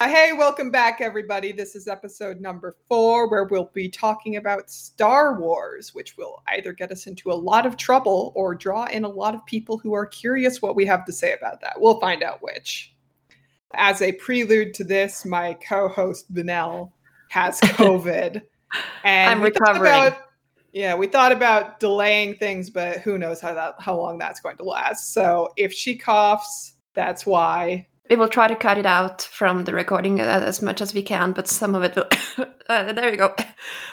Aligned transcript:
Uh, 0.00 0.08
hey, 0.08 0.32
welcome 0.32 0.70
back, 0.70 1.00
everybody. 1.00 1.50
This 1.50 1.74
is 1.74 1.88
episode 1.88 2.40
number 2.40 2.76
four, 2.88 3.28
where 3.28 3.44
we'll 3.44 3.70
be 3.74 3.88
talking 3.88 4.36
about 4.36 4.70
Star 4.70 5.40
Wars, 5.40 5.92
which 5.92 6.16
will 6.16 6.40
either 6.56 6.72
get 6.72 6.92
us 6.92 7.08
into 7.08 7.32
a 7.32 7.34
lot 7.34 7.66
of 7.66 7.76
trouble 7.76 8.32
or 8.36 8.54
draw 8.54 8.84
in 8.84 9.02
a 9.02 9.08
lot 9.08 9.34
of 9.34 9.44
people 9.44 9.76
who 9.76 9.94
are 9.94 10.06
curious 10.06 10.62
what 10.62 10.76
we 10.76 10.86
have 10.86 11.04
to 11.06 11.12
say 11.12 11.32
about 11.32 11.60
that. 11.62 11.80
We'll 11.80 11.98
find 11.98 12.22
out 12.22 12.40
which. 12.42 12.94
As 13.74 14.00
a 14.00 14.12
prelude 14.12 14.72
to 14.74 14.84
this, 14.84 15.24
my 15.24 15.54
co 15.54 15.88
host, 15.88 16.32
Vinelle, 16.32 16.92
has 17.30 17.58
COVID. 17.62 18.40
and 19.02 19.30
I'm 19.30 19.42
recovering. 19.42 19.90
about- 19.90 20.18
yeah, 20.72 20.94
we 20.94 21.08
thought 21.08 21.32
about 21.32 21.80
delaying 21.80 22.36
things, 22.36 22.70
but 22.70 22.98
who 22.98 23.18
knows 23.18 23.40
how 23.40 23.52
that 23.54 23.74
how 23.80 23.96
long 23.96 24.16
that's 24.18 24.38
going 24.38 24.58
to 24.58 24.64
last. 24.64 25.12
So 25.12 25.48
if 25.56 25.72
she 25.72 25.96
coughs, 25.96 26.74
that's 26.94 27.26
why. 27.26 27.88
We 28.10 28.16
will 28.16 28.28
try 28.28 28.48
to 28.48 28.56
cut 28.56 28.78
it 28.78 28.86
out 28.86 29.22
from 29.22 29.64
the 29.64 29.74
recording 29.74 30.20
uh, 30.20 30.24
as 30.24 30.62
much 30.62 30.80
as 30.80 30.94
we 30.94 31.02
can, 31.02 31.32
but 31.32 31.48
some 31.48 31.74
of 31.74 31.82
it 31.82 31.94
will. 31.94 32.08
uh, 32.68 32.92
there 32.92 33.10
we 33.10 33.16
go. 33.16 33.34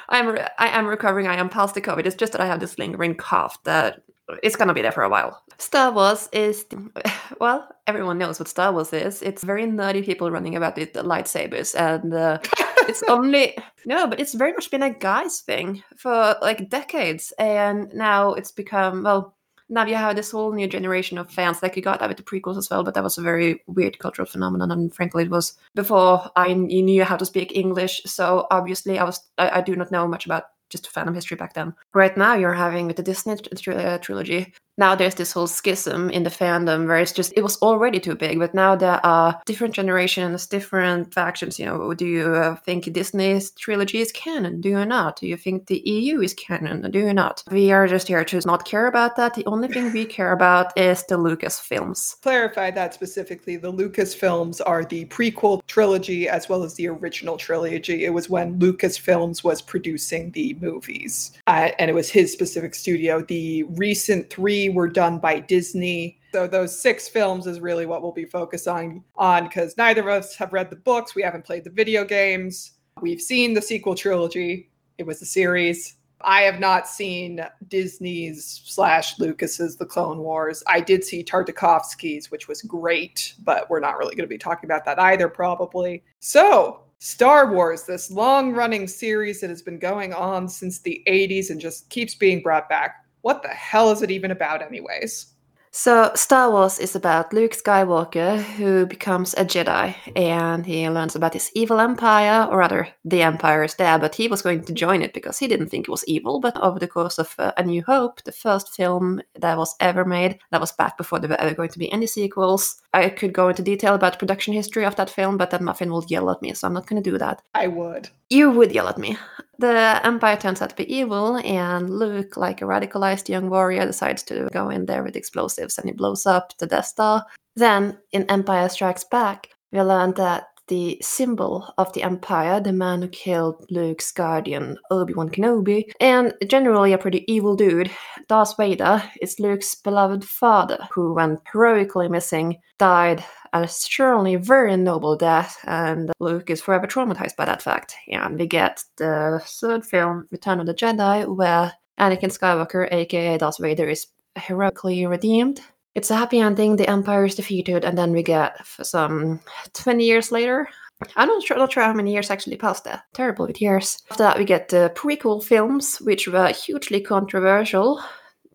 I'm 0.10 0.28
re- 0.28 0.48
I 0.58 0.68
am 0.68 0.88
recovering. 0.88 1.28
I 1.28 1.36
am 1.36 1.50
past 1.50 1.76
the 1.76 1.82
COVID. 1.82 2.06
It's 2.06 2.16
just 2.16 2.32
that 2.32 2.42
I 2.42 2.46
have 2.46 2.60
this 2.60 2.80
lingering 2.80 3.16
cough 3.16 3.62
that 3.64 4.04
it's 4.42 4.56
gonna 4.56 4.74
be 4.74 4.82
there 4.82 4.92
for 4.92 5.04
a 5.04 5.10
while. 5.10 5.42
Star 5.58 5.92
Wars 5.92 6.30
is 6.32 6.66
well, 7.40 7.68
everyone 7.88 8.18
knows 8.18 8.40
what 8.40 8.48
Star 8.48 8.72
Wars 8.72 8.94
is. 8.94 9.22
It's 9.22 9.44
very 9.44 9.66
nerdy 9.66 10.04
people 10.06 10.32
running 10.32 10.56
about 10.56 10.78
with 10.78 10.94
lightsabers, 10.94 11.76
and 11.76 12.14
uh, 12.14 12.40
it's 12.88 13.04
only 13.04 13.58
no, 13.86 14.08
but 14.08 14.20
it's 14.20 14.34
very 14.34 14.54
much 14.54 14.72
been 14.72 14.84
a 14.84 14.94
guys 14.94 15.42
thing 15.42 15.84
for 15.98 16.36
like 16.42 16.70
decades, 16.70 17.34
and 17.38 17.94
now 17.94 18.34
it's 18.34 18.52
become 18.52 19.04
well. 19.04 19.35
Now 19.70 19.86
you 19.86 19.96
have 19.96 20.16
this 20.16 20.32
whole 20.32 20.52
new 20.52 20.68
generation 20.68 21.18
of 21.18 21.32
fans. 21.32 21.64
Like 21.64 21.76
you 21.76 21.82
got 21.82 22.00
that 22.00 22.10
with 22.10 22.18
the 22.18 22.24
prequels 22.24 22.58
as 22.58 22.70
well, 22.70 22.84
but 22.84 22.94
that 22.94 23.04
was 23.04 23.18
a 23.18 23.22
very 23.22 23.64
weird 23.68 24.00
cultural 24.00 24.28
phenomenon. 24.28 24.72
And 24.72 24.94
frankly, 24.94 25.24
it 25.24 25.30
was 25.32 25.58
before 25.74 26.30
I 26.36 26.54
knew 26.54 27.04
how 27.04 27.18
to 27.18 27.26
speak 27.26 27.56
English. 27.56 28.02
So 28.06 28.48
obviously, 28.52 29.00
I 29.00 29.04
was 29.04 29.20
I, 29.38 29.60
I 29.60 29.62
do 29.62 29.76
not 29.76 29.92
know 29.92 30.08
much 30.08 30.26
about 30.26 30.44
just 30.70 30.92
fandom 30.92 31.16
history 31.16 31.38
back 31.38 31.54
then. 31.54 31.74
Right 31.94 32.16
now, 32.18 32.36
you're 32.36 32.54
having 32.54 32.88
with 32.88 32.96
the 32.96 33.04
Disney 33.04 33.36
tr- 33.38 33.98
trilogy. 34.02 34.54
Now 34.78 34.94
there's 34.94 35.16
this 35.16 35.32
whole 35.32 35.48
schism 35.48 36.10
in 36.10 36.24
the 36.24 36.30
fandom 36.30 36.88
where 36.88 36.98
it's 36.98 37.14
just 37.14 37.32
it 37.38 37.44
was 37.44 37.58
already 37.62 38.00
too 38.00 38.16
big, 38.16 38.40
but 38.40 38.54
now 38.54 38.76
there 38.76 39.06
are 39.06 39.40
different 39.46 39.74
generations, 39.74 40.48
different 40.48 41.14
factions. 41.14 41.58
You 41.58 41.66
know, 41.66 41.94
do 41.94 42.06
you 42.06 42.36
uh, 42.36 42.56
think 42.58 42.92
Disney's 42.92 43.52
trilogy 43.52 44.00
is 44.00 44.12
canon? 44.12 44.60
Do 44.60 44.70
you 44.70 44.86
not? 44.86 45.18
Do 45.22 45.28
you 45.28 45.38
think 45.38 45.68
the 45.68 45.82
EU 45.86 46.20
is 46.20 46.34
canon? 46.34 46.92
Do 46.92 47.00
you 47.00 47.14
not? 47.14 47.42
We 47.50 47.72
are 47.72 47.88
just 47.88 48.10
here 48.10 48.26
to 48.26 48.42
not 48.46 48.66
care 48.66 48.88
about 48.88 49.16
that. 49.16 49.34
The 49.34 49.46
only 49.46 49.70
thing 49.70 49.94
we 49.94 50.04
care 50.04 50.34
about 50.34 50.78
is 50.78 51.06
the 51.06 51.18
Lucas 51.18 51.58
films. 51.58 52.18
Clarify 52.22 52.72
that 52.72 52.94
specifically. 52.94 53.56
The 53.56 53.70
lucas 53.70 54.14
films 54.14 54.60
are 54.60 54.84
the 54.84 55.06
prequel 55.06 55.66
trilogy 55.68 56.28
as 56.28 56.50
well 56.50 56.64
as 56.64 56.74
the 56.74 56.90
original 56.90 57.38
trilogy. 57.38 58.04
It 58.04 58.14
was 58.14 58.30
when 58.30 58.60
lucas 58.60 58.98
films 58.98 59.42
was 59.42 59.62
producing 59.62 60.32
the 60.32 60.58
movies, 60.60 61.32
uh, 61.48 61.70
and 61.80 61.90
it 61.90 61.94
was 61.94 62.10
his 62.10 62.34
specific 62.34 62.76
studio. 62.76 63.22
The 63.22 63.64
recent 63.64 64.30
three 64.30 64.65
were 64.70 64.88
done 64.88 65.20
by 65.20 65.40
Disney. 65.40 66.20
So 66.34 66.48
those 66.48 66.80
six 66.80 67.08
films 67.08 67.48
is 67.48 67.60
really 67.60 67.86
what 67.86 68.02
we'll 68.02 68.12
be 68.12 68.26
focusing 68.26 69.04
on 69.16 69.46
because 69.46 69.78
neither 69.78 70.02
of 70.02 70.08
us 70.08 70.36
have 70.36 70.54
read 70.54 70.70
the 70.70 70.76
books. 70.76 71.16
We 71.16 71.22
haven't 71.22 71.46
played 71.46 71.64
the 71.64 71.70
video 71.70 72.04
games. 72.04 72.74
We've 73.02 73.22
seen 73.22 73.54
the 73.54 73.62
sequel 73.62 73.96
trilogy. 73.96 74.70
It 74.98 75.06
was 75.06 75.22
a 75.22 75.26
series. 75.26 75.96
I 76.22 76.42
have 76.42 76.60
not 76.60 76.88
seen 76.88 77.46
Disney's 77.68 78.62
slash 78.66 79.20
Lucas's 79.20 79.76
The 79.76 79.86
Clone 79.86 80.20
Wars. 80.20 80.64
I 80.68 80.80
did 80.80 81.04
see 81.04 81.24
Tartakovsky's, 81.24 82.32
which 82.32 82.48
was 82.48 82.62
great, 82.62 83.36
but 83.44 83.70
we're 83.70 83.80
not 83.80 83.98
really 83.98 84.16
going 84.16 84.28
to 84.28 84.34
be 84.34 84.38
talking 84.38 84.68
about 84.68 84.86
that 84.86 85.00
either, 85.00 85.28
probably. 85.28 86.04
So, 86.20 86.82
Star 87.00 87.52
Wars, 87.52 87.84
this 87.84 88.10
long 88.10 88.54
running 88.54 88.88
series 88.88 89.42
that 89.42 89.50
has 89.50 89.62
been 89.62 89.78
going 89.78 90.14
on 90.14 90.48
since 90.48 90.80
the 90.80 91.04
80s 91.08 91.50
and 91.50 91.60
just 91.60 91.90
keeps 91.90 92.16
being 92.16 92.42
brought 92.42 92.70
back. 92.70 93.05
What 93.26 93.42
the 93.42 93.50
hell 93.50 93.90
is 93.90 94.04
it 94.04 94.12
even 94.12 94.30
about, 94.30 94.62
anyways? 94.62 95.34
So, 95.72 96.12
Star 96.14 96.52
Wars 96.52 96.78
is 96.78 96.96
about 96.96 97.34
Luke 97.34 97.54
Skywalker 97.54 98.40
who 98.40 98.86
becomes 98.86 99.34
a 99.34 99.44
Jedi 99.44 99.96
and 100.16 100.64
he 100.64 100.88
learns 100.88 101.16
about 101.16 101.32
this 101.32 101.50
evil 101.56 101.80
empire, 101.80 102.48
or 102.52 102.60
rather, 102.60 102.88
the 103.04 103.24
empire 103.24 103.64
is 103.64 103.74
there, 103.74 103.98
but 103.98 104.14
he 104.14 104.28
was 104.28 104.44
going 104.44 104.64
to 104.66 104.74
join 104.74 105.02
it 105.02 105.12
because 105.12 105.40
he 105.40 105.48
didn't 105.48 105.70
think 105.70 105.88
it 105.88 105.92
was 105.92 106.08
evil. 106.08 106.40
But 106.40 106.56
over 106.58 106.78
the 106.78 106.88
course 106.88 107.18
of 107.18 107.34
uh, 107.40 107.52
A 107.58 107.64
New 107.64 107.84
Hope, 107.84 108.22
the 108.24 108.32
first 108.32 108.76
film 108.76 109.24
that 109.40 109.58
was 109.58 109.76
ever 109.80 110.06
made, 110.06 110.38
that 110.52 110.62
was 110.62 110.72
back 110.72 110.96
before 110.96 111.20
there 111.20 111.32
were 111.32 111.42
ever 111.42 111.56
going 111.56 111.70
to 111.70 111.80
be 111.80 111.92
any 111.92 112.06
sequels. 112.06 112.80
I 112.94 113.10
could 113.10 113.34
go 113.34 113.50
into 113.50 113.64
detail 113.64 113.96
about 113.96 114.14
the 114.14 114.20
production 114.20 114.54
history 114.54 114.86
of 114.86 114.98
that 114.98 115.10
film, 115.10 115.36
but 115.38 115.50
then 115.50 115.64
Muffin 115.64 115.90
will 115.90 116.06
yell 116.08 116.30
at 116.30 116.44
me, 116.44 116.54
so 116.54 116.68
I'm 116.68 116.76
not 116.76 116.86
going 116.86 117.02
to 117.02 117.10
do 117.10 117.18
that. 117.18 117.42
I 117.56 117.66
would. 117.68 118.10
You 118.30 118.52
would 118.52 118.72
yell 118.72 118.88
at 118.88 119.00
me. 119.00 119.18
The 119.58 120.02
Empire 120.04 120.38
turns 120.38 120.62
out 120.62 120.70
to 120.70 120.76
be 120.76 120.94
evil, 120.94 121.38
and 121.38 121.90
Luke, 121.90 122.36
like 122.36 122.62
a 122.62 122.66
radicalized 122.66 123.30
young 123.30 123.50
warrior, 123.50 123.86
decides 123.86 124.24
to 124.24 124.50
go 124.52 124.70
in 124.70 124.86
there 124.86 125.04
with 125.04 125.16
explosives 125.16 125.78
and 125.78 125.88
he 125.88 125.94
blows 125.94 126.26
up 126.26 126.58
the 126.58 126.68
Death 126.68 126.88
Star. 126.88 127.26
Then, 127.56 127.98
in 128.12 128.30
Empire 128.30 128.68
Strikes 128.70 129.06
Back, 129.06 129.50
we 129.72 129.82
learn 129.82 130.14
that 130.16 130.48
the 130.68 130.98
symbol 131.02 131.74
of 131.78 131.92
the 131.94 132.04
Empire, 132.04 132.60
the 132.60 132.74
man 132.74 133.02
who 133.02 133.08
killed 133.08 133.66
Luke's 133.70 134.12
guardian, 134.12 134.78
Obi 134.92 135.14
Wan 135.14 135.30
Kenobi, 135.30 135.92
and 136.00 136.34
generally 136.48 136.94
a 136.94 136.98
pretty 136.98 137.24
evil 137.32 137.56
dude, 137.56 137.92
Darth 138.28 138.58
Vader, 138.58 139.04
is 139.22 139.40
Luke's 139.40 139.76
beloved 139.76 140.24
father, 140.24 140.88
who 140.92 141.14
went 141.14 141.40
heroically 141.52 142.08
missing, 142.10 142.58
died 142.78 143.24
a 143.54 143.68
surely 143.68 144.36
very 144.36 144.76
noble 144.76 145.16
death, 145.16 145.58
and 145.66 146.12
Luke 146.20 146.50
is 146.50 146.62
forever 146.62 146.88
traumatized 146.88 147.36
by 147.38 147.46
that 147.46 147.62
fact. 147.62 147.96
And 148.10 148.38
we 148.38 148.48
get 148.48 148.84
the 148.98 149.42
third 149.46 149.86
film, 149.86 150.28
Return 150.32 150.60
of 150.60 150.66
the 150.66 150.74
Jedi, 150.74 151.26
where 151.34 151.72
Anakin 152.00 152.38
Skywalker, 152.38 152.92
aka 152.92 153.38
Darth 153.38 153.60
Vader, 153.60 153.88
is 153.88 154.08
heroically 154.36 155.06
redeemed. 155.06 155.62
It's 155.96 156.12
a 156.12 156.16
happy 156.16 156.40
ending, 156.40 156.76
the 156.76 156.90
Empire 156.90 157.26
is 157.26 157.36
defeated, 157.36 157.86
and 157.86 157.98
then 157.98 158.12
we 158.12 158.22
get 158.22 158.66
some 158.84 159.40
20 159.74 160.04
years 160.04 160.32
later. 160.32 160.68
I'm 161.16 161.28
not 161.28 161.44
sure, 161.44 161.58
not 161.58 161.72
sure 161.72 161.84
how 161.84 161.94
many 161.94 162.14
years 162.14 162.30
actually 162.30 162.58
passed 162.58 162.84
that. 162.84 163.06
Terrible 163.14 163.48
with 163.48 163.62
years. 163.62 164.04
After 164.12 164.24
that, 164.24 164.38
we 164.38 164.46
get 164.46 164.70
the 164.70 164.92
prequel 164.96 165.44
films, 165.44 165.98
which 165.98 166.28
were 166.28 166.50
hugely 166.50 167.02
controversial. 167.02 168.02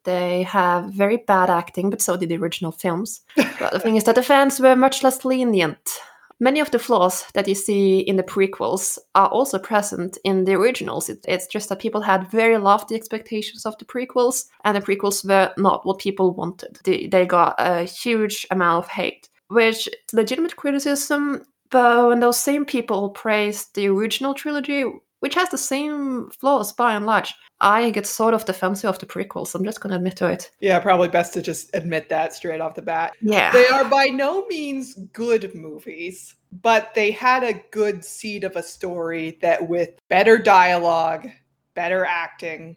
They 0.05 0.43
have 0.45 0.93
very 0.93 1.19
bad 1.19 1.51
acting, 1.51 1.91
but 1.91 2.01
so 2.01 2.17
did 2.17 2.29
the 2.29 2.37
original 2.37 2.73
films. 2.73 3.21
But 3.59 3.73
the 3.73 3.81
thing 3.81 3.97
is 3.97 4.05
that 4.05 4.15
the 4.15 4.23
fans 4.23 4.59
were 4.59 4.77
much 4.77 5.03
less 5.03 5.25
lenient. 5.25 6.01
Many 6.43 6.61
of 6.61 6.71
the 6.71 6.79
flaws 6.79 7.27
that 7.35 7.47
you 7.47 7.55
see 7.55 7.99
in 8.01 8.17
the 8.17 8.23
prequels 8.23 8.99
are 9.15 9.29
also 9.29 9.59
present 9.59 10.17
in 10.25 10.45
the 10.45 10.55
originals. 10.55 11.11
It- 11.11 11.25
it's 11.29 11.47
just 11.47 11.69
that 11.69 11.81
people 11.81 12.01
had 12.01 12.31
very 12.31 12.57
lofty 12.57 12.95
expectations 12.95 13.67
of 13.67 13.77
the 13.79 13.85
prequels, 13.85 14.47
and 14.65 14.75
the 14.77 14.81
prequels 14.81 15.23
were 15.29 15.53
not 15.59 15.85
what 15.85 15.99
people 15.99 16.33
wanted. 16.33 16.79
They, 16.85 17.07
they 17.09 17.27
got 17.27 17.57
a 17.59 17.85
huge 17.85 18.47
amount 18.51 18.85
of 18.87 18.91
hate, 18.91 19.29
which 19.49 19.89
legitimate 20.15 20.57
criticism. 20.57 21.45
But 21.71 22.09
when 22.09 22.21
those 22.21 22.39
same 22.41 22.65
people 22.65 23.11
praised 23.11 23.75
the 23.75 23.89
original 23.89 24.35
trilogy, 24.35 24.85
which 25.21 25.35
has 25.35 25.49
the 25.51 25.59
same 25.59 26.31
flaws 26.31 26.73
by 26.73 26.95
and 26.95 27.07
large, 27.07 27.35
I 27.61 27.91
get 27.91 28.07
sort 28.07 28.35
of 28.35 28.45
defensive 28.45 28.89
of 28.89 28.99
the 28.99 29.07
prequels. 29.07 29.55
I'm 29.55 29.65
just 29.65 29.81
going 29.81 29.91
to 29.91 29.97
admit 29.97 30.17
to 30.17 30.27
it. 30.29 30.51
Yeah, 30.61 30.81
probably 30.81 31.09
best 31.09 31.35
to 31.35 31.43
just 31.43 31.71
admit 31.75 32.09
that 32.09 32.33
straight 32.33 32.61
off 32.61 32.75
the 32.75 32.83
bat. 32.83 33.13
Yeah. 33.21 33.53
They 33.53 33.67
are 33.69 33.85
by 33.85 34.07
no 34.07 34.47
means 34.47 34.95
good 35.13 35.55
movies, 35.55 36.35
but 36.63 36.95
they 36.95 37.11
had 37.11 37.45
a 37.45 37.63
good 37.71 38.05
seed 38.05 38.45
of 38.45 38.57
a 38.57 38.63
story 38.63 39.39
that, 39.43 39.69
with 39.69 39.91
better 40.09 40.39
dialogue, 40.39 41.29
better 41.75 42.05
acting, 42.05 42.77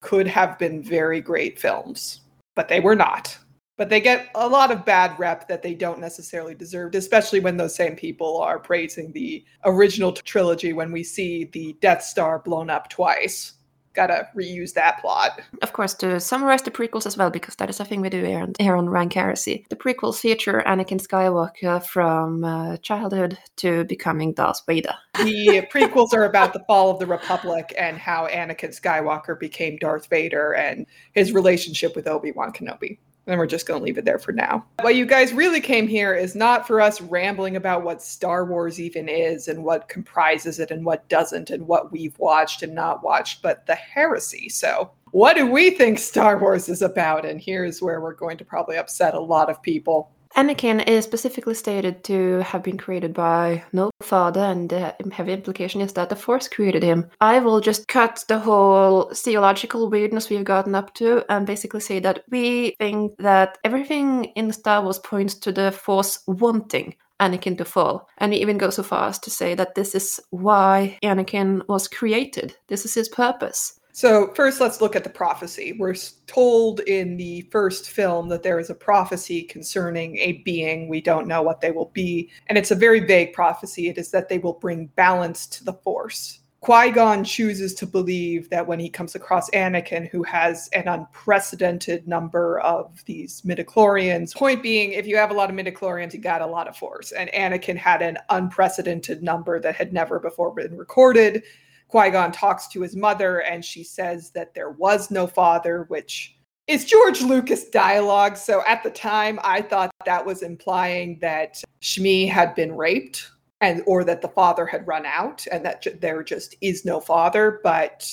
could 0.00 0.26
have 0.26 0.58
been 0.58 0.82
very 0.82 1.20
great 1.20 1.58
films. 1.60 2.22
But 2.54 2.68
they 2.68 2.80
were 2.80 2.96
not. 2.96 3.36
But 3.76 3.88
they 3.88 4.00
get 4.00 4.28
a 4.36 4.48
lot 4.48 4.70
of 4.70 4.84
bad 4.84 5.18
rep 5.18 5.48
that 5.48 5.62
they 5.62 5.74
don't 5.74 5.98
necessarily 5.98 6.54
deserve, 6.54 6.94
especially 6.94 7.40
when 7.40 7.56
those 7.56 7.74
same 7.74 7.96
people 7.96 8.38
are 8.38 8.58
praising 8.58 9.12
the 9.12 9.44
original 9.64 10.12
trilogy 10.12 10.72
when 10.72 10.92
we 10.92 11.02
see 11.02 11.44
the 11.52 11.76
Death 11.80 12.02
Star 12.02 12.38
blown 12.38 12.70
up 12.70 12.88
twice. 12.88 13.54
Gotta 13.92 14.28
reuse 14.36 14.72
that 14.74 15.00
plot. 15.00 15.40
Of 15.62 15.72
course, 15.72 15.94
to 15.94 16.18
summarize 16.18 16.62
the 16.62 16.72
prequels 16.72 17.06
as 17.06 17.16
well, 17.16 17.30
because 17.30 17.54
that 17.56 17.70
is 17.70 17.78
a 17.78 17.84
thing 17.84 18.00
we 18.00 18.10
do 18.10 18.24
here 18.24 18.40
on, 18.40 18.52
here 18.58 18.74
on 18.74 18.88
Rank 18.88 19.12
Heresy. 19.12 19.64
The 19.70 19.76
prequels 19.76 20.18
feature 20.18 20.64
Anakin 20.66 21.00
Skywalker 21.00 21.84
from 21.84 22.42
uh, 22.42 22.76
childhood 22.78 23.38
to 23.56 23.84
becoming 23.84 24.34
Darth 24.34 24.62
Vader. 24.66 24.94
the 25.18 25.64
prequels 25.72 26.12
are 26.12 26.24
about 26.24 26.52
the 26.52 26.64
fall 26.66 26.90
of 26.90 26.98
the 26.98 27.06
Republic 27.06 27.72
and 27.78 27.96
how 27.96 28.26
Anakin 28.26 28.78
Skywalker 28.80 29.38
became 29.38 29.76
Darth 29.76 30.08
Vader 30.08 30.54
and 30.54 30.86
his 31.12 31.32
relationship 31.32 31.94
with 31.94 32.08
Obi 32.08 32.32
Wan 32.32 32.52
Kenobi. 32.52 32.98
And 33.26 33.38
we're 33.38 33.46
just 33.46 33.66
going 33.66 33.80
to 33.80 33.84
leave 33.84 33.96
it 33.96 34.04
there 34.04 34.18
for 34.18 34.32
now. 34.32 34.64
What 34.82 34.96
you 34.96 35.06
guys 35.06 35.32
really 35.32 35.60
came 35.60 35.88
here 35.88 36.14
is 36.14 36.34
not 36.34 36.66
for 36.66 36.80
us 36.80 37.00
rambling 37.00 37.56
about 37.56 37.82
what 37.82 38.02
Star 38.02 38.44
Wars 38.44 38.78
even 38.78 39.08
is 39.08 39.48
and 39.48 39.64
what 39.64 39.88
comprises 39.88 40.60
it 40.60 40.70
and 40.70 40.84
what 40.84 41.08
doesn't 41.08 41.50
and 41.50 41.66
what 41.66 41.90
we've 41.90 42.18
watched 42.18 42.62
and 42.62 42.74
not 42.74 43.02
watched, 43.02 43.40
but 43.40 43.66
the 43.66 43.74
heresy. 43.74 44.48
So, 44.48 44.90
what 45.12 45.36
do 45.36 45.46
we 45.46 45.70
think 45.70 46.00
Star 46.00 46.38
Wars 46.38 46.68
is 46.68 46.82
about? 46.82 47.24
And 47.24 47.40
here's 47.40 47.80
where 47.80 48.00
we're 48.00 48.14
going 48.14 48.36
to 48.36 48.44
probably 48.44 48.76
upset 48.76 49.14
a 49.14 49.20
lot 49.20 49.48
of 49.48 49.62
people. 49.62 50.10
Anakin 50.36 50.84
is 50.88 51.04
specifically 51.04 51.54
stated 51.54 52.02
to 52.04 52.40
have 52.40 52.64
been 52.64 52.76
created 52.76 53.14
by 53.14 53.62
no 53.72 53.92
father, 54.02 54.40
and 54.40 54.68
the 54.68 54.92
heavy 55.12 55.32
implication 55.32 55.80
is 55.80 55.92
that 55.92 56.08
the 56.08 56.16
Force 56.16 56.48
created 56.48 56.82
him. 56.82 57.08
I 57.20 57.38
will 57.38 57.60
just 57.60 57.86
cut 57.86 58.24
the 58.26 58.40
whole 58.40 59.10
theological 59.14 59.88
weirdness 59.88 60.28
we've 60.28 60.42
gotten 60.42 60.74
up 60.74 60.92
to 60.94 61.24
and 61.28 61.46
basically 61.46 61.80
say 61.80 62.00
that 62.00 62.24
we 62.30 62.74
think 62.80 63.16
that 63.18 63.58
everything 63.62 64.24
in 64.34 64.52
Star 64.52 64.82
Wars 64.82 64.98
points 64.98 65.34
to 65.36 65.52
the 65.52 65.70
Force 65.70 66.18
wanting 66.26 66.96
Anakin 67.20 67.56
to 67.58 67.64
fall. 67.64 68.08
And 68.18 68.32
we 68.32 68.38
even 68.38 68.58
go 68.58 68.70
so 68.70 68.82
far 68.82 69.08
as 69.08 69.20
to 69.20 69.30
say 69.30 69.54
that 69.54 69.76
this 69.76 69.94
is 69.94 70.20
why 70.30 70.98
Anakin 71.04 71.62
was 71.68 71.86
created, 71.86 72.56
this 72.66 72.84
is 72.84 72.94
his 72.94 73.08
purpose. 73.08 73.78
So, 73.96 74.34
first, 74.34 74.60
let's 74.60 74.80
look 74.80 74.96
at 74.96 75.04
the 75.04 75.08
prophecy. 75.08 75.72
We're 75.78 75.94
told 76.26 76.80
in 76.80 77.16
the 77.16 77.42
first 77.52 77.90
film 77.90 78.28
that 78.28 78.42
there 78.42 78.58
is 78.58 78.68
a 78.68 78.74
prophecy 78.74 79.44
concerning 79.44 80.18
a 80.18 80.42
being. 80.44 80.88
We 80.88 81.00
don't 81.00 81.28
know 81.28 81.42
what 81.42 81.60
they 81.60 81.70
will 81.70 81.92
be. 81.94 82.28
And 82.48 82.58
it's 82.58 82.72
a 82.72 82.74
very 82.74 82.98
vague 82.98 83.32
prophecy. 83.32 83.88
It 83.88 83.96
is 83.96 84.10
that 84.10 84.28
they 84.28 84.38
will 84.38 84.54
bring 84.54 84.86
balance 84.96 85.46
to 85.46 85.64
the 85.64 85.74
Force. 85.74 86.40
Qui 86.60 86.90
Gon 86.90 87.22
chooses 87.22 87.72
to 87.74 87.86
believe 87.86 88.50
that 88.50 88.66
when 88.66 88.80
he 88.80 88.90
comes 88.90 89.14
across 89.14 89.48
Anakin, 89.50 90.08
who 90.08 90.24
has 90.24 90.68
an 90.72 90.88
unprecedented 90.88 92.08
number 92.08 92.58
of 92.60 93.00
these 93.04 93.42
midichlorians, 93.42 94.34
point 94.34 94.60
being, 94.60 94.90
if 94.90 95.06
you 95.06 95.16
have 95.16 95.30
a 95.30 95.34
lot 95.34 95.50
of 95.50 95.54
midichlorians, 95.54 96.14
you 96.14 96.18
got 96.18 96.42
a 96.42 96.46
lot 96.46 96.66
of 96.66 96.76
Force. 96.76 97.12
And 97.12 97.30
Anakin 97.30 97.76
had 97.76 98.02
an 98.02 98.18
unprecedented 98.30 99.22
number 99.22 99.60
that 99.60 99.76
had 99.76 99.92
never 99.92 100.18
before 100.18 100.52
been 100.52 100.76
recorded 100.76 101.44
Qui 101.88 102.10
Gon 102.10 102.32
talks 102.32 102.68
to 102.68 102.80
his 102.80 102.96
mother, 102.96 103.40
and 103.42 103.64
she 103.64 103.84
says 103.84 104.30
that 104.30 104.54
there 104.54 104.70
was 104.70 105.10
no 105.10 105.26
father, 105.26 105.84
which 105.88 106.36
is 106.66 106.84
George 106.84 107.20
Lucas 107.20 107.68
dialogue. 107.68 108.36
So 108.36 108.62
at 108.66 108.82
the 108.82 108.90
time, 108.90 109.38
I 109.44 109.62
thought 109.62 109.90
that 110.06 110.24
was 110.24 110.42
implying 110.42 111.18
that 111.20 111.62
Shmi 111.82 112.28
had 112.28 112.54
been 112.54 112.74
raped 112.74 113.30
and 113.60 113.82
or 113.86 114.04
that 114.04 114.22
the 114.22 114.28
father 114.28 114.66
had 114.66 114.86
run 114.86 115.06
out 115.06 115.46
and 115.52 115.64
that 115.64 115.82
j- 115.82 115.92
there 115.92 116.22
just 116.22 116.54
is 116.60 116.84
no 116.84 117.00
father. 117.00 117.60
But 117.62 118.08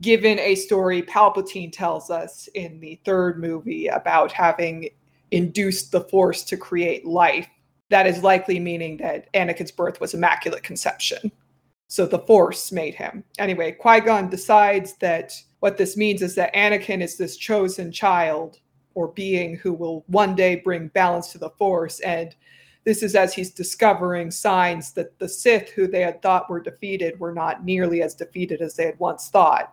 given 0.00 0.38
a 0.38 0.54
story 0.54 1.02
Palpatine 1.02 1.72
tells 1.72 2.10
us 2.10 2.48
in 2.54 2.80
the 2.80 3.00
third 3.04 3.40
movie 3.40 3.88
about 3.88 4.32
having 4.32 4.90
induced 5.30 5.92
the 5.92 6.02
Force 6.02 6.42
to 6.44 6.56
create 6.56 7.06
life, 7.06 7.48
that 7.90 8.06
is 8.06 8.22
likely 8.22 8.60
meaning 8.60 8.96
that 8.98 9.32
Anakin's 9.34 9.70
birth 9.70 10.00
was 10.00 10.14
immaculate 10.14 10.62
conception. 10.62 11.30
So 11.88 12.06
the 12.06 12.18
Force 12.20 12.70
made 12.70 12.94
him. 12.94 13.24
Anyway, 13.38 13.72
Qui 13.72 14.00
Gon 14.00 14.28
decides 14.28 14.94
that 14.96 15.32
what 15.60 15.78
this 15.78 15.96
means 15.96 16.22
is 16.22 16.34
that 16.34 16.54
Anakin 16.54 17.02
is 17.02 17.16
this 17.16 17.36
chosen 17.36 17.90
child 17.90 18.58
or 18.94 19.08
being 19.08 19.56
who 19.56 19.72
will 19.72 20.04
one 20.06 20.34
day 20.34 20.56
bring 20.56 20.88
balance 20.88 21.32
to 21.32 21.38
the 21.38 21.50
Force. 21.50 22.00
And 22.00 22.34
this 22.84 23.02
is 23.02 23.14
as 23.14 23.32
he's 23.32 23.50
discovering 23.50 24.30
signs 24.30 24.92
that 24.92 25.18
the 25.18 25.28
Sith, 25.28 25.70
who 25.70 25.86
they 25.86 26.02
had 26.02 26.20
thought 26.20 26.50
were 26.50 26.60
defeated, 26.60 27.18
were 27.18 27.32
not 27.32 27.64
nearly 27.64 28.02
as 28.02 28.14
defeated 28.14 28.60
as 28.60 28.76
they 28.76 28.84
had 28.84 28.98
once 28.98 29.28
thought. 29.28 29.72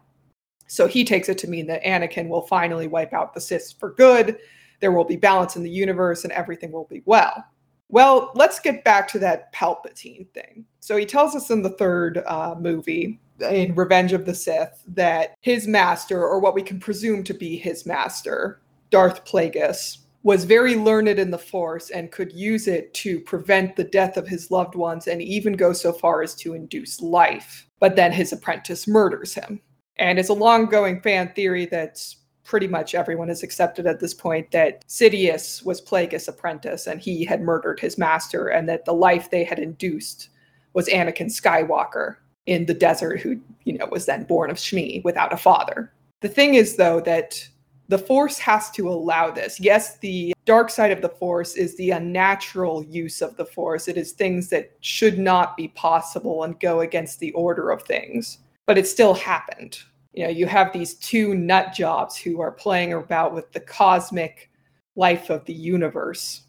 So 0.68 0.88
he 0.88 1.04
takes 1.04 1.28
it 1.30 1.38
to 1.40 1.50
mean 1.50 1.68
that 1.68 1.84
Anakin 1.84 2.30
will 2.30 2.42
finally 2.44 2.88
wipe 2.88 3.14
out 3.14 3.34
the 3.34 3.42
Sith 3.42 3.74
for 3.78 3.92
good. 3.92 4.38
There 4.80 4.92
will 4.92 5.04
be 5.04 5.18
balance 5.18 5.56
in 5.56 5.64
the 5.64 5.70
universe 5.70 6.24
and 6.24 6.34
everything 6.34 6.72
will 6.72 6.86
be 6.86 7.04
well. 7.06 7.44
Well, 7.90 8.32
let's 8.36 8.60
get 8.60 8.84
back 8.84 9.08
to 9.10 9.20
that 9.20 9.54
Palpatine 9.54 10.28
thing. 10.34 10.66
So 10.80 10.98
he 10.98 11.06
tells 11.06 11.36
us 11.36 11.50
in 11.50 11.62
the 11.62 11.70
third 11.70 12.24
uh, 12.26 12.56
movie, 12.60 13.20
in 13.40 13.76
Revenge 13.76 14.14
of 14.14 14.26
the 14.26 14.34
Sith, 14.34 14.84
that 14.88 15.36
his 15.42 15.68
master, 15.68 16.24
or 16.24 16.40
what 16.40 16.56
we 16.56 16.62
can 16.62 16.80
presume 16.80 17.24
to 17.24 17.34
be 17.34 17.58
his 17.58 17.86
master, 17.86 18.62
Darth 18.90 19.26
Plagueis, 19.26 20.00
was 20.24 20.44
very 20.44 20.76
learned 20.76 21.08
in 21.20 21.30
the 21.30 21.38
Force 21.38 21.92
and 21.92 22.12
could 22.12 22.34
use 22.34 22.68
it 22.68 22.92
to 22.96 23.20
prevent 23.20 23.76
the 23.76 23.84
death 23.84 24.18
of 24.18 24.28
his 24.28 24.50
loved 24.50 24.74
ones 24.74 25.06
and 25.06 25.22
even 25.22 25.54
go 25.54 25.72
so 25.72 25.94
far 25.94 26.24
as 26.24 26.34
to 26.34 26.56
induce 26.56 27.00
life. 27.00 27.68
But 27.80 27.96
then 27.96 28.12
his 28.12 28.34
apprentice 28.34 28.88
murders 28.88 29.36
him. 29.36 29.62
And 29.98 30.18
it's 30.18 30.30
a 30.30 30.34
long 30.34 30.66
going 30.66 31.02
fan 31.02 31.32
theory 31.36 31.68
that's 31.68 32.18
pretty 32.46 32.68
much 32.68 32.96
everyone 32.96 33.28
has 33.28 33.44
accepted 33.44 33.86
at 33.88 34.00
this 34.00 34.14
point 34.14 34.52
that 34.52 34.88
Sidious 34.88 35.66
was 35.66 35.82
Plagueis' 35.82 36.28
apprentice 36.28 36.88
and 36.88 37.02
he 37.02 37.26
had 37.26 37.42
murdered 37.42 37.80
his 37.80 37.98
master, 37.98 38.48
and 38.48 38.70
that 38.70 38.86
the 38.86 38.94
life 38.94 39.30
they 39.30 39.44
had 39.44 39.60
induced 39.60 40.30
was 40.74 40.88
Anakin 40.88 41.28
Skywalker 41.28 42.18
in 42.46 42.66
the 42.66 42.74
desert, 42.74 43.20
who 43.20 43.40
you 43.64 43.78
know 43.78 43.88
was 43.88 44.06
then 44.06 44.24
born 44.24 44.50
of 44.50 44.58
Shmi 44.58 45.04
without 45.04 45.34
a 45.34 45.38
father. 45.38 45.92
The 46.22 46.30
thing 46.30 46.56
is, 46.56 46.76
though, 46.76 47.02
that 47.02 47.48
the 47.88 47.98
Force 47.98 48.38
has 48.40 48.72
to 48.72 48.90
allow 48.90 49.32
this. 49.32 49.60
Yes, 49.60 49.98
the 50.00 50.34
dark 50.46 50.70
side 50.70 50.92
of 50.92 51.02
the 51.02 51.10
Force 51.10 51.56
is 51.56 51.76
the 51.76 51.92
unnatural 51.92 52.84
use 52.86 53.22
of 53.22 53.36
the 53.38 53.46
Force. 53.46 53.88
It 53.88 53.98
is 53.98 54.12
things 54.12 54.50
that 54.50 54.72
should 54.82 55.20
not 55.20 55.58
be 55.58 55.68
possible 55.70 56.44
and 56.44 56.60
go 56.60 56.82
against 56.82 57.20
the 57.20 57.32
order 57.34 57.70
of 57.70 57.84
things. 57.84 58.40
But 58.66 58.80
it 58.80 58.88
still 58.88 59.14
happened 59.14 59.80
you 60.16 60.24
know 60.24 60.30
you 60.30 60.48
have 60.48 60.74
these 60.74 60.96
two 60.96 61.36
nut 61.36 61.74
jobs 61.74 62.18
who 62.18 62.42
are 62.42 62.52
playing 62.52 62.94
about 62.94 63.34
with 63.34 63.52
the 63.52 63.60
cosmic 63.60 64.50
life 64.96 65.30
of 65.30 65.46
the 65.46 65.54
universe 65.54 66.46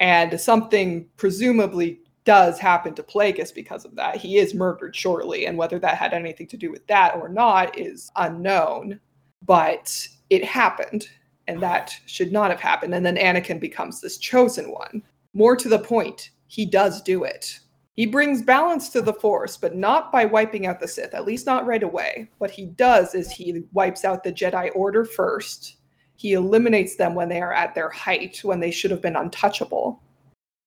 and 0.00 0.40
something 0.40 1.08
presumably 1.16 2.00
does 2.24 2.58
happen 2.58 2.94
to 2.94 3.02
Plagueis 3.02 3.54
because 3.54 3.84
of 3.84 3.94
that. 3.96 4.16
He 4.16 4.36
is 4.36 4.54
murdered 4.54 4.94
shortly, 4.94 5.46
and 5.46 5.56
whether 5.56 5.78
that 5.78 5.96
had 5.96 6.12
anything 6.12 6.46
to 6.48 6.56
do 6.56 6.70
with 6.70 6.86
that 6.86 7.16
or 7.16 7.28
not 7.28 7.78
is 7.78 8.10
unknown. 8.16 9.00
But 9.46 10.06
it 10.30 10.44
happened, 10.44 11.08
and 11.46 11.58
that 11.62 11.96
should 12.06 12.32
not 12.32 12.50
have 12.50 12.60
happened. 12.60 12.94
And 12.94 13.04
then 13.04 13.16
Anakin 13.16 13.58
becomes 13.58 14.00
this 14.00 14.18
chosen 14.18 14.70
one. 14.70 15.02
More 15.32 15.56
to 15.56 15.68
the 15.68 15.78
point, 15.78 16.30
he 16.48 16.66
does 16.66 17.02
do 17.02 17.24
it. 17.24 17.58
He 17.98 18.06
brings 18.06 18.42
balance 18.42 18.90
to 18.90 19.02
the 19.02 19.12
Force, 19.12 19.56
but 19.56 19.74
not 19.74 20.12
by 20.12 20.24
wiping 20.24 20.66
out 20.66 20.78
the 20.78 20.86
Sith, 20.86 21.14
at 21.14 21.24
least 21.24 21.46
not 21.46 21.66
right 21.66 21.82
away. 21.82 22.30
What 22.38 22.52
he 22.52 22.66
does 22.66 23.12
is 23.12 23.28
he 23.28 23.64
wipes 23.72 24.04
out 24.04 24.22
the 24.22 24.32
Jedi 24.32 24.70
Order 24.76 25.04
first. 25.04 25.78
He 26.14 26.34
eliminates 26.34 26.94
them 26.94 27.16
when 27.16 27.28
they 27.28 27.40
are 27.40 27.52
at 27.52 27.74
their 27.74 27.88
height, 27.88 28.38
when 28.44 28.60
they 28.60 28.70
should 28.70 28.92
have 28.92 29.02
been 29.02 29.16
untouchable. 29.16 30.00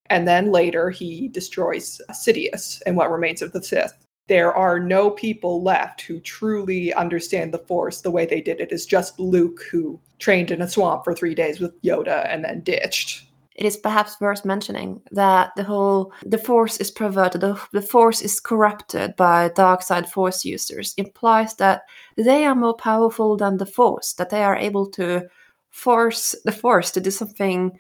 And 0.08 0.28
then 0.28 0.52
later, 0.52 0.90
he 0.90 1.30
destroys 1.30 2.02
Sidious 2.10 2.82
and 2.86 2.98
what 2.98 3.10
remains 3.10 3.42
of 3.42 3.54
the 3.54 3.64
Sith. 3.64 3.94
There 4.28 4.54
are 4.54 4.78
no 4.78 5.10
people 5.10 5.64
left 5.64 6.02
who 6.02 6.20
truly 6.20 6.94
understand 6.94 7.54
the 7.54 7.60
Force 7.60 8.02
the 8.02 8.12
way 8.12 8.26
they 8.26 8.42
did. 8.42 8.60
It 8.60 8.74
is 8.74 8.86
just 8.86 9.18
Luke 9.22 9.62
who 9.72 10.02
trained 10.20 10.52
in 10.52 10.62
a 10.62 10.70
swamp 10.70 11.06
for 11.06 11.14
three 11.14 11.34
days 11.34 11.62
with 11.62 11.82
Yoda 11.82 12.28
and 12.28 12.44
then 12.44 12.60
ditched 12.60 13.31
it 13.62 13.68
is 13.68 13.78
perhaps 13.78 14.20
worth 14.20 14.44
mentioning 14.44 15.00
that 15.12 15.52
the 15.56 15.64
whole 15.64 16.12
the 16.26 16.38
force 16.40 16.78
is 16.78 16.90
perverted 16.90 17.42
the, 17.42 17.62
the 17.74 17.82
force 17.82 18.20
is 18.20 18.40
corrupted 18.40 19.16
by 19.16 19.52
dark 19.56 19.84
side 19.84 20.10
force 20.10 20.44
users 20.44 20.96
implies 20.98 21.54
that 21.58 21.84
they 22.18 22.44
are 22.44 22.56
more 22.56 22.74
powerful 22.74 23.38
than 23.38 23.58
the 23.58 23.66
force 23.68 24.14
that 24.14 24.32
they 24.32 24.42
are 24.44 24.56
able 24.56 24.88
to 24.88 25.22
force 25.70 26.36
the 26.44 26.52
force 26.52 26.90
to 26.90 27.00
do 27.00 27.12
something 27.12 27.72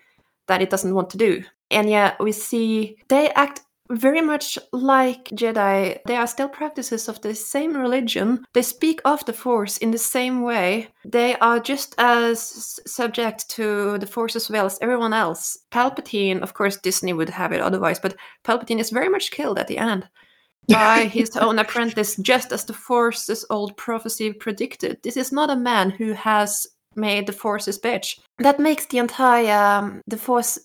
that 0.46 0.62
it 0.62 0.70
doesn't 0.70 0.94
want 0.94 1.10
to 1.10 1.18
do. 1.18 1.44
And 1.72 1.90
yet 1.90 2.20
we 2.20 2.32
see 2.32 2.98
they 3.08 3.32
act 3.32 3.62
very 3.92 4.22
much 4.22 4.58
like 4.72 5.26
Jedi, 5.30 6.00
they 6.06 6.16
are 6.16 6.28
still 6.28 6.50
practices 6.50 7.08
of 7.08 7.22
the 7.22 7.36
same 7.36 7.76
religion. 7.76 8.46
They 8.54 8.62
speak 8.62 9.02
of 9.06 9.26
the 9.26 9.34
Force 9.34 9.78
in 9.78 9.92
the 9.92 9.98
same 9.98 10.42
way. 10.42 10.88
They 11.06 11.36
are 11.40 11.60
just 11.60 11.96
as 11.98 12.80
subject 12.88 13.50
to 13.52 13.98
the 13.98 14.08
Force 14.08 14.36
as 14.36 14.50
well 14.50 14.66
as 14.66 14.80
everyone 14.82 15.14
else. 15.14 15.58
Palpatine, 15.72 16.42
of 16.42 16.54
course, 16.54 16.78
Disney 16.78 17.14
would 17.14 17.30
have 17.30 17.52
it 17.52 17.62
otherwise, 17.62 18.00
but 18.00 18.16
Palpatine 18.44 18.80
is 18.80 18.90
very 18.90 19.10
much 19.10 19.32
killed 19.32 19.60
at 19.60 19.68
the 19.68 19.78
end 19.78 20.08
by 20.68 21.06
his 21.14 21.36
own 21.38 21.60
apprentice, 21.60 22.16
just 22.18 22.52
as 22.52 22.66
the 22.66 22.74
Force's 22.74 23.46
old 23.50 23.76
prophecy 23.78 24.32
predicted. 24.32 24.98
This 25.04 25.18
is 25.18 25.32
not 25.32 25.50
a 25.50 25.56
man 25.56 25.90
who 25.90 26.14
has 26.14 26.68
made 26.96 27.28
the 27.28 27.34
Force 27.34 27.66
his 27.66 27.80
bitch. 27.80 28.20
That 28.40 28.60
makes 28.60 28.86
the 28.86 28.98
entire 28.98 29.80
um, 29.80 30.02
the 30.08 30.18
Force 30.18 30.60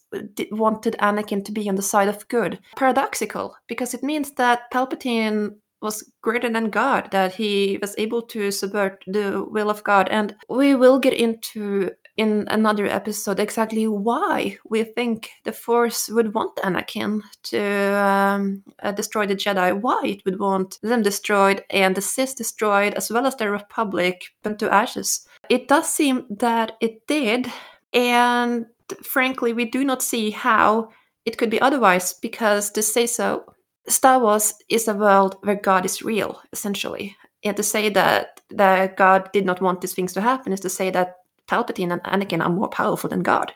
wanted 0.50 0.96
Anakin 1.00 1.44
to 1.44 1.52
be 1.52 1.68
on 1.68 1.76
the 1.76 1.82
side 1.82 2.08
of 2.08 2.26
good 2.28 2.58
paradoxical 2.76 3.56
because 3.68 3.94
it 3.94 4.02
means 4.02 4.32
that 4.32 4.70
Palpatine 4.72 5.56
was 5.82 6.10
greater 6.22 6.50
than 6.50 6.70
God, 6.70 7.10
that 7.12 7.34
he 7.34 7.78
was 7.80 7.94
able 7.98 8.22
to 8.22 8.50
subvert 8.50 9.04
the 9.06 9.44
will 9.48 9.70
of 9.70 9.84
God, 9.84 10.08
and 10.10 10.34
we 10.48 10.74
will 10.74 10.98
get 10.98 11.12
into 11.12 11.90
in 12.16 12.46
another 12.48 12.86
episode 12.86 13.38
exactly 13.38 13.86
why 13.86 14.58
we 14.68 14.84
think 14.84 15.30
the 15.44 15.52
Force 15.52 16.08
would 16.08 16.32
want 16.34 16.56
Anakin 16.56 17.20
to 17.44 17.94
um, 17.94 18.62
uh, 18.82 18.92
destroy 18.92 19.26
the 19.26 19.36
Jedi, 19.36 19.78
why 19.80 20.00
it 20.04 20.24
would 20.24 20.38
want 20.38 20.78
them 20.82 21.02
destroyed 21.02 21.62
and 21.70 21.94
the 21.94 22.00
Sith 22.00 22.36
destroyed, 22.36 22.94
as 22.94 23.10
well 23.10 23.26
as 23.26 23.36
the 23.36 23.50
Republic 23.50 24.24
burnt 24.42 24.58
to 24.60 24.72
ashes. 24.72 25.26
It 25.50 25.68
does 25.68 25.92
seem 25.92 26.26
that 26.30 26.72
it 26.80 27.06
did, 27.06 27.52
and 27.92 28.66
frankly, 29.02 29.52
we 29.52 29.66
do 29.66 29.84
not 29.84 30.02
see 30.02 30.30
how 30.30 30.90
it 31.24 31.36
could 31.36 31.50
be 31.50 31.60
otherwise 31.60 32.14
because 32.14 32.70
to 32.70 32.82
say 32.82 33.06
so, 33.06 33.44
Star 33.88 34.18
Wars 34.18 34.54
is 34.68 34.88
a 34.88 34.94
world 34.94 35.36
where 35.42 35.56
God 35.56 35.84
is 35.84 36.02
real, 36.02 36.40
essentially. 36.52 37.16
And 37.44 37.56
to 37.56 37.62
say 37.62 37.88
that 37.90 38.40
that 38.50 38.96
God 38.96 39.30
did 39.32 39.44
not 39.44 39.60
want 39.60 39.80
these 39.80 39.94
things 39.94 40.12
to 40.14 40.20
happen 40.20 40.52
is 40.52 40.60
to 40.60 40.70
say 40.70 40.90
that 40.90 41.16
Palpatine 41.48 41.92
and 41.92 42.02
Anakin 42.02 42.44
are 42.44 42.50
more 42.50 42.68
powerful 42.68 43.10
than 43.10 43.22
God. 43.22 43.52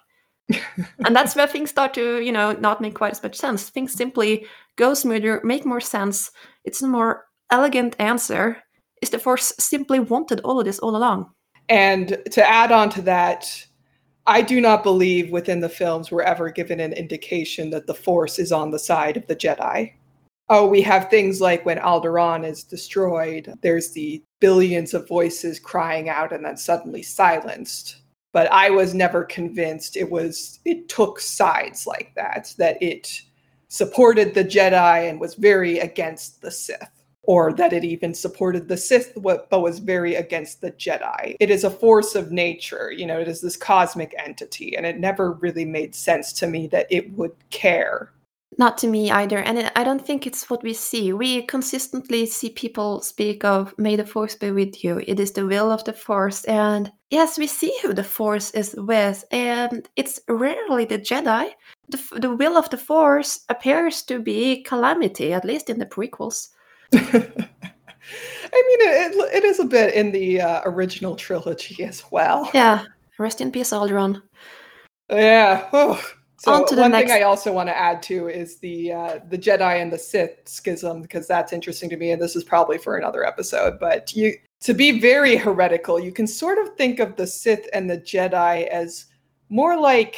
and 1.04 1.14
that's 1.14 1.36
where 1.36 1.46
things 1.46 1.70
start 1.70 1.94
to, 1.94 2.20
you 2.20 2.32
know, 2.32 2.52
not 2.52 2.80
make 2.80 2.94
quite 2.94 3.12
as 3.12 3.22
much 3.22 3.36
sense. 3.36 3.68
Things 3.68 3.92
simply 3.92 4.46
go 4.76 4.94
smoother, 4.94 5.40
make 5.44 5.64
more 5.64 5.80
sense. 5.80 6.30
It's 6.64 6.82
a 6.82 6.88
more 6.88 7.26
elegant 7.50 7.96
answer. 7.98 8.62
Is 9.02 9.10
the 9.10 9.18
Force 9.18 9.52
simply 9.58 10.00
wanted 10.00 10.40
all 10.40 10.58
of 10.58 10.66
this 10.66 10.78
all 10.78 10.96
along? 10.96 11.30
And 11.68 12.18
to 12.32 12.48
add 12.48 12.72
on 12.72 12.90
to 12.90 13.02
that, 13.02 13.66
I 14.26 14.42
do 14.42 14.60
not 14.60 14.82
believe 14.82 15.30
within 15.30 15.60
the 15.60 15.68
films 15.68 16.10
we're 16.10 16.22
ever 16.22 16.50
given 16.50 16.80
an 16.80 16.92
indication 16.92 17.70
that 17.70 17.86
the 17.86 17.94
Force 17.94 18.38
is 18.38 18.52
on 18.52 18.70
the 18.70 18.78
side 18.78 19.16
of 19.16 19.26
the 19.26 19.36
Jedi. 19.36 19.92
Oh, 20.50 20.66
we 20.66 20.82
have 20.82 21.08
things 21.08 21.40
like 21.40 21.64
when 21.64 21.78
Alderaan 21.78 22.44
is 22.44 22.64
destroyed, 22.64 23.54
there's 23.62 23.92
the 23.92 24.22
billions 24.40 24.92
of 24.92 25.08
voices 25.08 25.58
crying 25.58 26.08
out 26.08 26.32
and 26.32 26.44
then 26.44 26.56
suddenly 26.56 27.02
silenced 27.02 28.00
but 28.32 28.50
I 28.52 28.70
was 28.70 28.94
never 28.94 29.24
convinced 29.24 29.96
it 29.96 30.10
was 30.10 30.60
it 30.64 30.88
took 30.88 31.20
sides 31.20 31.86
like 31.86 32.12
that 32.16 32.54
that 32.58 32.82
it 32.82 33.22
supported 33.68 34.34
the 34.34 34.44
Jedi 34.44 35.08
and 35.08 35.20
was 35.20 35.34
very 35.34 35.78
against 35.78 36.40
the 36.42 36.50
Sith 36.50 36.90
or 37.22 37.52
that 37.52 37.72
it 37.72 37.84
even 37.84 38.14
supported 38.14 38.66
the 38.66 38.76
Sith 38.76 39.12
but 39.16 39.48
was 39.50 39.78
very 39.78 40.14
against 40.16 40.60
the 40.60 40.72
Jedi. 40.72 41.36
It 41.38 41.50
is 41.50 41.64
a 41.64 41.70
force 41.70 42.14
of 42.14 42.32
nature, 42.32 42.90
you 42.90 43.06
know, 43.06 43.20
it 43.20 43.28
is 43.28 43.40
this 43.40 43.56
cosmic 43.56 44.14
entity 44.18 44.76
and 44.76 44.86
it 44.86 44.98
never 44.98 45.32
really 45.32 45.64
made 45.64 45.94
sense 45.94 46.32
to 46.34 46.46
me 46.46 46.66
that 46.68 46.86
it 46.90 47.12
would 47.12 47.34
care 47.50 48.12
not 48.58 48.78
to 48.78 48.88
me 48.88 49.10
either. 49.10 49.38
And 49.38 49.70
I 49.76 49.84
don't 49.84 50.04
think 50.04 50.26
it's 50.26 50.50
what 50.50 50.62
we 50.62 50.74
see. 50.74 51.12
We 51.12 51.42
consistently 51.42 52.26
see 52.26 52.50
people 52.50 53.00
speak 53.00 53.44
of, 53.44 53.74
may 53.78 53.96
the 53.96 54.04
force 54.04 54.34
be 54.34 54.50
with 54.50 54.82
you. 54.82 55.02
It 55.06 55.20
is 55.20 55.32
the 55.32 55.46
will 55.46 55.70
of 55.70 55.84
the 55.84 55.92
force. 55.92 56.44
And 56.44 56.90
yes, 57.10 57.38
we 57.38 57.46
see 57.46 57.72
who 57.82 57.94
the 57.94 58.04
force 58.04 58.50
is 58.50 58.74
with. 58.76 59.24
And 59.30 59.88
it's 59.96 60.20
rarely 60.28 60.84
the 60.84 60.98
Jedi. 60.98 61.50
The, 61.88 62.18
the 62.20 62.34
will 62.34 62.56
of 62.56 62.68
the 62.70 62.78
force 62.78 63.40
appears 63.48 64.02
to 64.02 64.18
be 64.18 64.62
calamity, 64.62 65.32
at 65.32 65.44
least 65.44 65.70
in 65.70 65.78
the 65.78 65.86
prequels. 65.86 66.48
I 66.92 68.62
mean, 68.66 68.80
it, 68.80 69.34
it 69.34 69.44
is 69.44 69.60
a 69.60 69.64
bit 69.64 69.94
in 69.94 70.10
the 70.10 70.40
uh, 70.40 70.62
original 70.64 71.14
trilogy 71.14 71.84
as 71.84 72.04
well. 72.10 72.50
Yeah. 72.52 72.84
Rest 73.18 73.40
in 73.40 73.52
peace, 73.52 73.70
Alderaan. 73.70 74.22
Yeah. 75.10 75.68
Oh. 75.72 76.00
So 76.40 76.54
on 76.54 76.66
to 76.68 76.74
the 76.74 76.80
one 76.80 76.92
next... 76.92 77.10
thing 77.10 77.20
I 77.20 77.26
also 77.26 77.52
want 77.52 77.68
to 77.68 77.76
add 77.76 78.02
to 78.04 78.28
is 78.28 78.56
the 78.60 78.92
uh, 78.92 79.18
the 79.28 79.36
Jedi 79.36 79.82
and 79.82 79.92
the 79.92 79.98
Sith 79.98 80.48
schism 80.48 81.02
because 81.02 81.26
that's 81.28 81.52
interesting 81.52 81.90
to 81.90 81.98
me, 81.98 82.12
and 82.12 82.22
this 82.22 82.34
is 82.34 82.44
probably 82.44 82.78
for 82.78 82.96
another 82.96 83.26
episode. 83.26 83.78
But 83.78 84.16
you 84.16 84.32
to 84.60 84.72
be 84.72 85.00
very 85.00 85.36
heretical, 85.36 86.00
you 86.00 86.12
can 86.12 86.26
sort 86.26 86.56
of 86.56 86.74
think 86.76 86.98
of 86.98 87.16
the 87.16 87.26
Sith 87.26 87.68
and 87.74 87.90
the 87.90 87.98
Jedi 87.98 88.66
as 88.68 89.04
more 89.50 89.78
like 89.78 90.16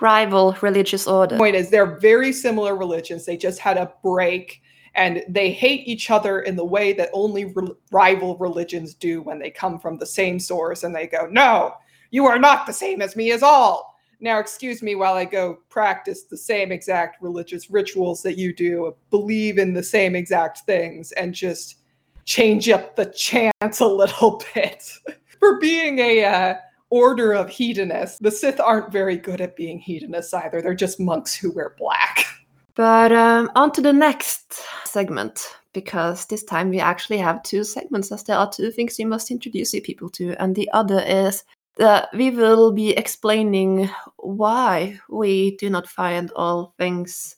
rival 0.00 0.56
religious 0.62 1.06
order. 1.06 1.36
Point 1.36 1.54
is, 1.54 1.70
they're 1.70 1.96
very 2.00 2.32
similar 2.32 2.74
religions. 2.74 3.24
They 3.24 3.36
just 3.36 3.60
had 3.60 3.76
a 3.76 3.92
break, 4.02 4.60
and 4.96 5.22
they 5.28 5.52
hate 5.52 5.86
each 5.86 6.10
other 6.10 6.40
in 6.40 6.56
the 6.56 6.64
way 6.64 6.92
that 6.94 7.10
only 7.12 7.44
re- 7.44 7.70
rival 7.92 8.36
religions 8.38 8.94
do 8.94 9.22
when 9.22 9.38
they 9.38 9.50
come 9.50 9.78
from 9.78 9.96
the 9.96 10.06
same 10.06 10.40
source 10.40 10.82
and 10.82 10.92
they 10.92 11.06
go, 11.06 11.28
"No, 11.30 11.74
you 12.10 12.26
are 12.26 12.40
not 12.40 12.66
the 12.66 12.72
same 12.72 13.00
as 13.00 13.14
me 13.14 13.30
as 13.30 13.44
all." 13.44 13.95
Now, 14.20 14.38
excuse 14.38 14.82
me 14.82 14.94
while 14.94 15.14
I 15.14 15.24
go 15.24 15.58
practice 15.68 16.24
the 16.24 16.36
same 16.36 16.72
exact 16.72 17.22
religious 17.22 17.70
rituals 17.70 18.22
that 18.22 18.38
you 18.38 18.54
do, 18.54 18.94
believe 19.10 19.58
in 19.58 19.74
the 19.74 19.82
same 19.82 20.16
exact 20.16 20.60
things, 20.60 21.12
and 21.12 21.34
just 21.34 21.76
change 22.24 22.68
up 22.68 22.96
the 22.96 23.06
chants 23.06 23.80
a 23.80 23.86
little 23.86 24.42
bit. 24.54 24.90
For 25.38 25.58
being 25.60 25.98
a 25.98 26.24
uh, 26.24 26.54
order 26.90 27.32
of 27.32 27.50
hedonists, 27.50 28.18
the 28.18 28.30
Sith 28.30 28.60
aren't 28.60 28.92
very 28.92 29.16
good 29.16 29.40
at 29.40 29.56
being 29.56 29.78
hedonists 29.78 30.32
either. 30.34 30.62
They're 30.62 30.74
just 30.74 31.00
monks 31.00 31.34
who 31.34 31.52
wear 31.52 31.74
black. 31.78 32.24
But 32.74 33.10
um, 33.10 33.50
on 33.54 33.72
to 33.72 33.80
the 33.80 33.94
next 33.94 34.52
segment, 34.84 35.40
because 35.72 36.26
this 36.26 36.44
time 36.44 36.68
we 36.68 36.78
actually 36.78 37.16
have 37.16 37.42
two 37.42 37.64
segments, 37.64 38.12
as 38.12 38.22
there 38.22 38.36
are 38.36 38.50
two 38.50 38.70
things 38.70 38.98
you 38.98 39.06
must 39.06 39.30
introduce 39.30 39.70
people 39.80 40.10
to, 40.10 40.34
and 40.38 40.54
the 40.54 40.68
other 40.74 41.00
is 41.00 41.42
that 41.76 42.08
we 42.14 42.30
will 42.30 42.72
be 42.72 42.90
explaining 42.90 43.90
why 44.16 44.98
we 45.08 45.56
do 45.56 45.70
not 45.70 45.88
find 45.88 46.30
all 46.34 46.74
things 46.78 47.36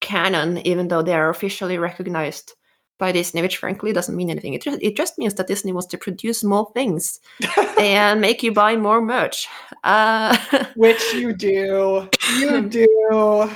canon, 0.00 0.58
even 0.66 0.88
though 0.88 1.02
they 1.02 1.14
are 1.14 1.30
officially 1.30 1.78
recognized 1.78 2.54
by 2.98 3.10
Disney, 3.10 3.42
which 3.42 3.56
frankly 3.56 3.92
doesn't 3.92 4.14
mean 4.14 4.30
anything. 4.30 4.54
It 4.54 4.62
just, 4.62 4.78
it 4.80 4.96
just 4.96 5.18
means 5.18 5.34
that 5.34 5.48
Disney 5.48 5.72
wants 5.72 5.88
to 5.88 5.98
produce 5.98 6.44
more 6.44 6.70
things 6.72 7.18
and 7.78 8.20
make 8.20 8.42
you 8.44 8.52
buy 8.52 8.76
more 8.76 9.00
merch. 9.00 9.48
Uh, 9.82 10.36
which 10.76 11.02
you 11.14 11.32
do. 11.32 12.08
You 12.38 12.68
do. 12.68 13.50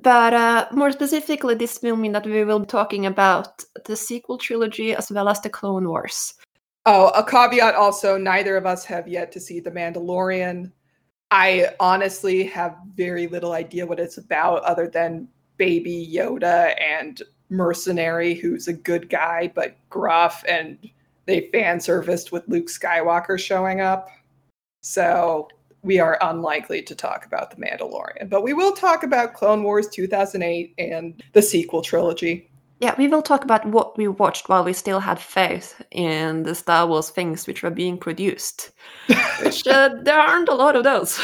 But 0.00 0.34
uh, 0.34 0.66
more 0.72 0.92
specifically, 0.92 1.54
this 1.54 1.80
will 1.82 1.96
mean 1.96 2.12
that 2.12 2.26
we 2.26 2.44
will 2.44 2.60
be 2.60 2.66
talking 2.66 3.06
about 3.06 3.64
the 3.86 3.96
sequel 3.96 4.36
trilogy 4.36 4.94
as 4.94 5.10
well 5.10 5.30
as 5.30 5.40
the 5.40 5.48
Clone 5.48 5.88
Wars. 5.88 6.34
Oh, 6.86 7.08
a 7.08 7.24
caveat 7.24 7.74
also 7.74 8.18
neither 8.18 8.56
of 8.56 8.66
us 8.66 8.84
have 8.84 9.08
yet 9.08 9.32
to 9.32 9.40
see 9.40 9.58
The 9.58 9.70
Mandalorian. 9.70 10.70
I 11.30 11.70
honestly 11.80 12.44
have 12.44 12.76
very 12.94 13.26
little 13.26 13.52
idea 13.52 13.86
what 13.86 13.98
it's 13.98 14.18
about 14.18 14.62
other 14.64 14.86
than 14.88 15.28
baby 15.56 16.10
Yoda 16.12 16.74
and 16.80 17.22
mercenary 17.48 18.34
who's 18.34 18.68
a 18.68 18.72
good 18.72 19.08
guy 19.08 19.50
but 19.54 19.76
gruff 19.88 20.44
and 20.48 20.78
they 21.26 21.48
fan 21.52 21.80
serviced 21.80 22.32
with 22.32 22.48
Luke 22.48 22.66
Skywalker 22.66 23.38
showing 23.38 23.80
up. 23.80 24.08
So 24.82 25.48
we 25.82 25.98
are 25.98 26.18
unlikely 26.20 26.82
to 26.82 26.94
talk 26.94 27.24
about 27.24 27.50
The 27.50 27.56
Mandalorian, 27.56 28.28
but 28.28 28.42
we 28.42 28.52
will 28.52 28.72
talk 28.72 29.04
about 29.04 29.34
Clone 29.34 29.62
Wars 29.62 29.88
2008 29.88 30.74
and 30.78 31.22
the 31.32 31.42
sequel 31.42 31.80
trilogy 31.80 32.50
yeah, 32.84 32.94
we 32.98 33.08
will 33.08 33.22
talk 33.22 33.44
about 33.44 33.64
what 33.64 33.96
we 33.96 34.08
watched 34.08 34.50
while 34.50 34.62
we 34.62 34.74
still 34.74 35.00
had 35.00 35.18
faith 35.18 35.80
in 35.90 36.42
the 36.42 36.54
Star 36.54 36.86
Wars 36.86 37.08
things 37.08 37.46
which 37.46 37.62
were 37.62 37.70
being 37.70 37.96
produced, 37.96 38.72
which 39.42 39.66
uh, 39.66 39.88
there 40.02 40.20
aren't 40.20 40.50
a 40.50 40.54
lot 40.54 40.76
of 40.76 40.84
those. 40.84 41.18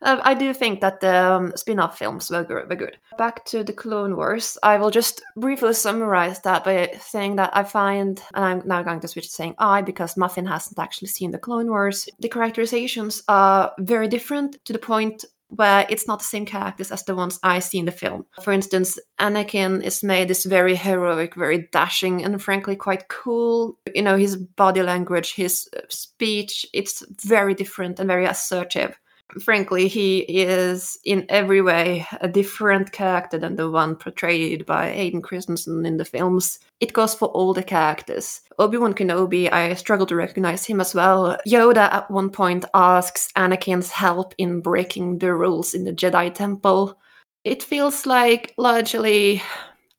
uh, 0.00 0.20
I 0.22 0.32
do 0.32 0.54
think 0.54 0.80
that 0.80 1.00
the 1.02 1.32
um, 1.32 1.52
spin 1.54 1.78
off 1.78 1.98
films 1.98 2.30
were, 2.30 2.44
were 2.48 2.76
good. 2.76 2.96
Back 3.18 3.44
to 3.44 3.62
the 3.62 3.74
Clone 3.74 4.16
Wars, 4.16 4.56
I 4.62 4.78
will 4.78 4.90
just 4.90 5.20
briefly 5.36 5.74
summarize 5.74 6.40
that 6.40 6.64
by 6.64 6.94
saying 6.98 7.36
that 7.36 7.54
I 7.54 7.62
find, 7.64 8.22
and 8.32 8.42
I'm 8.42 8.62
now 8.64 8.82
going 8.82 9.00
to 9.00 9.08
switch 9.08 9.26
to 9.26 9.34
saying 9.34 9.56
I 9.58 9.82
because 9.82 10.16
Muffin 10.16 10.46
hasn't 10.46 10.78
actually 10.78 11.08
seen 11.08 11.30
the 11.30 11.38
Clone 11.38 11.68
Wars, 11.68 12.08
the 12.20 12.30
characterizations 12.30 13.22
are 13.28 13.70
very 13.80 14.08
different 14.08 14.64
to 14.64 14.72
the 14.72 14.78
point 14.78 15.26
where 15.48 15.86
it's 15.88 16.06
not 16.08 16.18
the 16.18 16.24
same 16.24 16.46
characters 16.46 16.90
as 16.90 17.04
the 17.04 17.14
ones 17.14 17.38
I 17.42 17.58
see 17.58 17.78
in 17.78 17.84
the 17.84 17.92
film. 17.92 18.26
For 18.42 18.52
instance, 18.52 18.98
Anakin 19.20 19.82
is 19.82 20.02
made 20.02 20.28
this 20.28 20.44
very 20.44 20.74
heroic, 20.74 21.34
very 21.34 21.68
dashing, 21.72 22.24
and 22.24 22.42
frankly 22.42 22.76
quite 22.76 23.08
cool. 23.08 23.78
You 23.94 24.02
know, 24.02 24.16
his 24.16 24.36
body 24.36 24.82
language, 24.82 25.34
his 25.34 25.68
uh, 25.76 25.80
speech, 25.88 26.66
it's 26.72 27.04
very 27.24 27.54
different 27.54 28.00
and 28.00 28.08
very 28.08 28.26
assertive 28.26 28.98
frankly, 29.40 29.88
he 29.88 30.20
is 30.20 30.98
in 31.04 31.26
every 31.28 31.60
way 31.60 32.06
a 32.20 32.28
different 32.28 32.92
character 32.92 33.38
than 33.38 33.56
the 33.56 33.70
one 33.70 33.96
portrayed 33.96 34.66
by 34.66 34.90
Hayden 34.90 35.22
Christensen 35.22 35.86
in 35.86 35.96
the 35.96 36.04
films. 36.04 36.58
It 36.80 36.92
goes 36.92 37.14
for 37.14 37.28
all 37.28 37.54
the 37.54 37.62
characters. 37.62 38.40
Obi 38.58 38.78
Wan 38.78 38.94
Kenobi, 38.94 39.52
I 39.52 39.74
struggle 39.74 40.06
to 40.06 40.16
recognize 40.16 40.64
him 40.64 40.80
as 40.80 40.94
well. 40.94 41.38
Yoda 41.46 41.92
at 41.92 42.10
one 42.10 42.30
point 42.30 42.64
asks 42.74 43.30
Anakin's 43.36 43.90
help 43.90 44.34
in 44.38 44.60
breaking 44.60 45.18
the 45.18 45.34
rules 45.34 45.74
in 45.74 45.84
the 45.84 45.92
Jedi 45.92 46.32
Temple. 46.32 46.98
It 47.44 47.62
feels 47.62 48.06
like 48.06 48.54
largely 48.56 49.42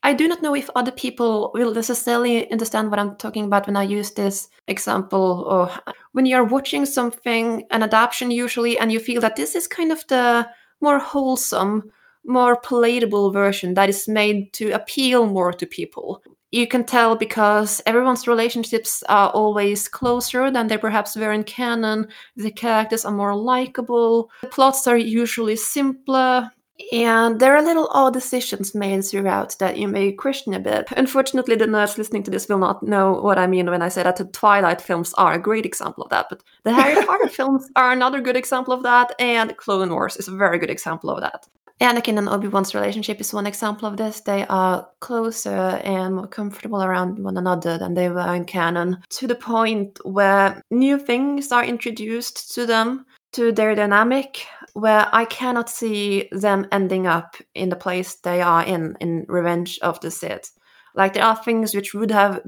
I 0.06 0.14
do 0.14 0.28
not 0.28 0.44
know 0.44 0.54
if 0.54 0.70
other 0.76 0.92
people 0.92 1.50
will 1.56 1.74
necessarily 1.74 2.52
understand 2.52 2.92
what 2.92 3.00
I'm 3.00 3.16
talking 3.16 3.46
about 3.46 3.66
when 3.66 3.76
I 3.76 3.82
use 3.82 4.12
this 4.12 4.50
example. 4.68 5.44
Or 5.48 5.72
when 6.12 6.28
you're 6.28 6.44
watching 6.44 6.86
something, 6.86 7.66
an 7.72 7.82
adaptation 7.82 8.30
usually, 8.30 8.78
and 8.78 8.92
you 8.92 9.00
feel 9.00 9.20
that 9.22 9.36
this 9.36 9.56
is 9.56 9.68
kind 9.68 9.92
of 9.92 10.06
the 10.08 10.48
more 10.80 11.00
wholesome, 11.00 11.92
more 12.24 12.56
palatable 12.56 13.32
version 13.32 13.74
that 13.74 13.90
is 13.90 14.08
made 14.08 14.54
to 14.54 14.70
appeal 14.74 15.26
more 15.26 15.52
to 15.52 15.66
people. 15.66 16.22
You 16.52 16.68
can 16.68 16.84
tell 16.84 17.16
because 17.16 17.82
everyone's 17.88 18.28
relationships 18.28 19.04
are 19.10 19.32
always 19.32 19.88
closer 19.88 20.52
than 20.52 20.68
they 20.68 20.78
perhaps 20.78 21.16
were 21.16 21.32
in 21.32 21.46
canon. 21.46 22.10
The 22.36 22.52
characters 22.52 23.06
are 23.06 23.12
more 23.12 23.36
likable. 23.36 24.30
The 24.42 24.50
plots 24.50 24.86
are 24.86 24.98
usually 24.98 25.56
simpler 25.56 26.52
and 26.92 27.40
there 27.40 27.56
are 27.56 27.62
little 27.62 27.88
odd 27.92 28.14
decisions 28.14 28.76
made 28.76 29.04
throughout 29.06 29.58
that 29.60 29.78
you 29.78 29.88
may 29.88 30.12
question 30.12 30.54
a 30.54 30.60
bit. 30.60 30.88
Unfortunately, 30.98 31.56
the 31.56 31.66
nerds 31.66 31.98
listening 31.98 32.24
to 32.24 32.32
this 32.32 32.50
will 32.50 32.58
not 32.58 32.84
know 32.84 33.14
what 33.14 33.38
I 33.38 33.48
mean 33.48 33.70
when 33.70 33.82
I 33.82 33.90
say 33.90 34.04
that 34.04 34.18
the 34.18 34.26
Twilight 34.26 34.82
films 34.82 35.14
are 35.14 35.34
a 35.34 35.40
great 35.40 35.66
example 35.66 36.04
of 36.04 36.10
that. 36.10 36.28
But 36.30 36.44
the 36.64 36.74
Harry 36.74 37.06
Potter 37.08 37.30
films 37.30 37.70
are 37.76 37.92
another 37.92 38.22
good 38.22 38.36
example 38.36 38.74
of 38.74 38.84
that, 38.84 39.14
and 39.20 39.56
Clone 39.58 39.90
Wars 39.90 40.18
is 40.18 40.28
a 40.28 40.36
very 40.36 40.60
good 40.60 40.70
example 40.70 41.10
of 41.10 41.22
that. 41.22 41.48
Anakin 41.82 42.18
and 42.18 42.30
Obi 42.30 42.48
Wan's 42.48 42.74
relationship 42.74 43.20
is 43.20 43.34
one 43.34 43.46
example 43.46 43.88
of 43.88 43.98
this. 43.98 44.22
They 44.22 44.46
are 44.48 44.88
closer 45.02 45.82
and 45.84 46.16
more 46.16 46.28
comfortable 46.28 46.82
around 46.82 47.20
one 47.20 47.38
another 47.38 47.78
than 47.78 47.94
they 47.94 48.10
were 48.10 48.34
in 48.34 48.46
canon, 48.46 48.98
to 49.10 49.28
the 49.28 49.36
point 49.36 50.00
where 50.04 50.62
new 50.72 50.98
things 50.98 51.52
are 51.52 51.66
introduced 51.66 52.54
to 52.56 52.66
them, 52.66 53.06
to 53.34 53.52
their 53.52 53.76
dynamic, 53.76 54.48
where 54.76 55.08
I 55.14 55.24
cannot 55.24 55.70
see 55.70 56.28
them 56.34 56.68
ending 56.70 57.08
up 57.08 57.38
in 57.54 57.70
the 57.70 57.78
place 57.78 58.16
they 58.16 58.42
are 58.42 58.62
in 58.62 58.98
in 59.00 59.26
Revenge 59.30 59.80
of 59.82 60.02
the 60.02 60.12
Sith. 60.12 60.52
Like 60.94 61.14
there 61.14 61.24
are 61.24 61.36
things 61.36 61.74
which 61.74 61.94
would 61.94 62.12
have 62.12 62.42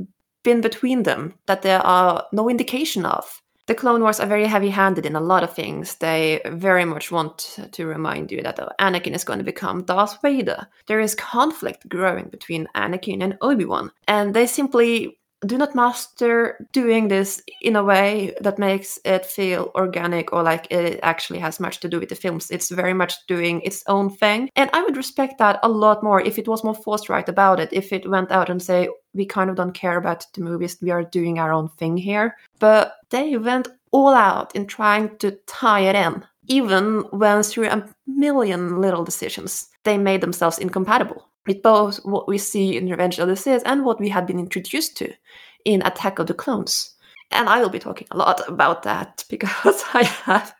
been 0.43 0.59
between 0.59 1.03
them 1.03 1.35
that 1.45 1.61
there 1.61 1.79
are 1.79 2.25
no 2.33 2.49
indication 2.49 3.05
of. 3.05 3.41
The 3.67 3.75
Clone 3.75 4.01
Wars 4.01 4.19
are 4.19 4.27
very 4.27 4.45
heavy 4.45 4.69
handed 4.69 5.05
in 5.05 5.15
a 5.15 5.21
lot 5.21 5.43
of 5.43 5.53
things. 5.53 5.95
They 5.95 6.41
very 6.45 6.83
much 6.83 7.11
want 7.11 7.59
to 7.71 7.85
remind 7.85 8.29
you 8.29 8.41
that 8.41 8.59
oh, 8.59 8.71
Anakin 8.79 9.15
is 9.15 9.23
going 9.23 9.39
to 9.39 9.45
become 9.45 9.85
Darth 9.85 10.21
Vader. 10.21 10.67
There 10.87 10.99
is 10.99 11.15
conflict 11.15 11.87
growing 11.87 12.27
between 12.27 12.67
Anakin 12.75 13.23
and 13.23 13.37
Obi 13.41 13.63
Wan, 13.63 13.91
and 14.05 14.33
they 14.33 14.47
simply 14.47 15.17
do 15.45 15.57
not 15.57 15.75
master 15.75 16.65
doing 16.71 17.07
this 17.07 17.43
in 17.61 17.75
a 17.75 17.83
way 17.83 18.33
that 18.41 18.57
makes 18.57 18.97
it 19.05 19.25
feel 19.25 19.71
organic 19.75 20.33
or 20.33 20.41
like 20.41 20.67
it 20.71 20.99
actually 21.03 21.39
has 21.39 21.59
much 21.59 21.79
to 21.79 21.89
do 21.89 21.99
with 21.99 22.09
the 22.09 22.15
films. 22.15 22.49
It's 22.49 22.69
very 22.69 22.93
much 22.93 23.13
doing 23.27 23.61
its 23.61 23.83
own 23.87 24.09
thing. 24.09 24.49
And 24.55 24.69
I 24.73 24.83
would 24.83 24.97
respect 24.97 25.37
that 25.37 25.59
a 25.61 25.69
lot 25.69 26.03
more 26.03 26.21
if 26.21 26.39
it 26.39 26.47
was 26.47 26.63
more 26.63 26.75
forthright 26.75 27.29
about 27.29 27.59
it, 27.59 27.69
if 27.71 27.93
it 27.93 28.09
went 28.09 28.31
out 28.31 28.49
and 28.49 28.61
say, 28.61 28.89
we 29.13 29.25
kind 29.25 29.49
of 29.49 29.55
don't 29.55 29.73
care 29.73 29.97
about 29.97 30.25
the 30.33 30.41
movies, 30.41 30.77
we 30.81 30.91
are 30.91 31.03
doing 31.03 31.39
our 31.39 31.53
own 31.53 31.69
thing 31.69 31.97
here. 31.97 32.35
But 32.59 32.95
they 33.09 33.37
went 33.37 33.67
all 33.91 34.13
out 34.13 34.55
in 34.55 34.65
trying 34.65 35.17
to 35.17 35.31
tie 35.45 35.81
it 35.81 35.95
in, 35.95 36.23
even 36.47 37.01
when 37.11 37.43
through 37.43 37.67
a 37.67 37.87
million 38.07 38.81
little 38.81 39.03
decisions, 39.03 39.67
they 39.83 39.97
made 39.97 40.21
themselves 40.21 40.57
incompatible 40.57 41.27
with 41.47 41.61
both 41.61 41.97
what 42.03 42.27
we 42.27 42.37
see 42.37 42.77
in 42.77 42.89
Revenge 42.89 43.17
of 43.19 43.27
the 43.27 43.35
Sith 43.35 43.63
and 43.65 43.85
what 43.85 43.99
we 43.99 44.09
had 44.09 44.27
been 44.27 44.39
introduced 44.39 44.97
to 44.97 45.13
in 45.65 45.81
Attack 45.85 46.19
of 46.19 46.27
the 46.27 46.33
Clones. 46.33 46.93
And 47.31 47.49
I 47.49 47.59
will 47.59 47.69
be 47.69 47.79
talking 47.79 48.07
a 48.11 48.17
lot 48.17 48.47
about 48.47 48.83
that 48.83 49.25
because 49.29 49.83
I 49.93 50.03
have 50.03 50.55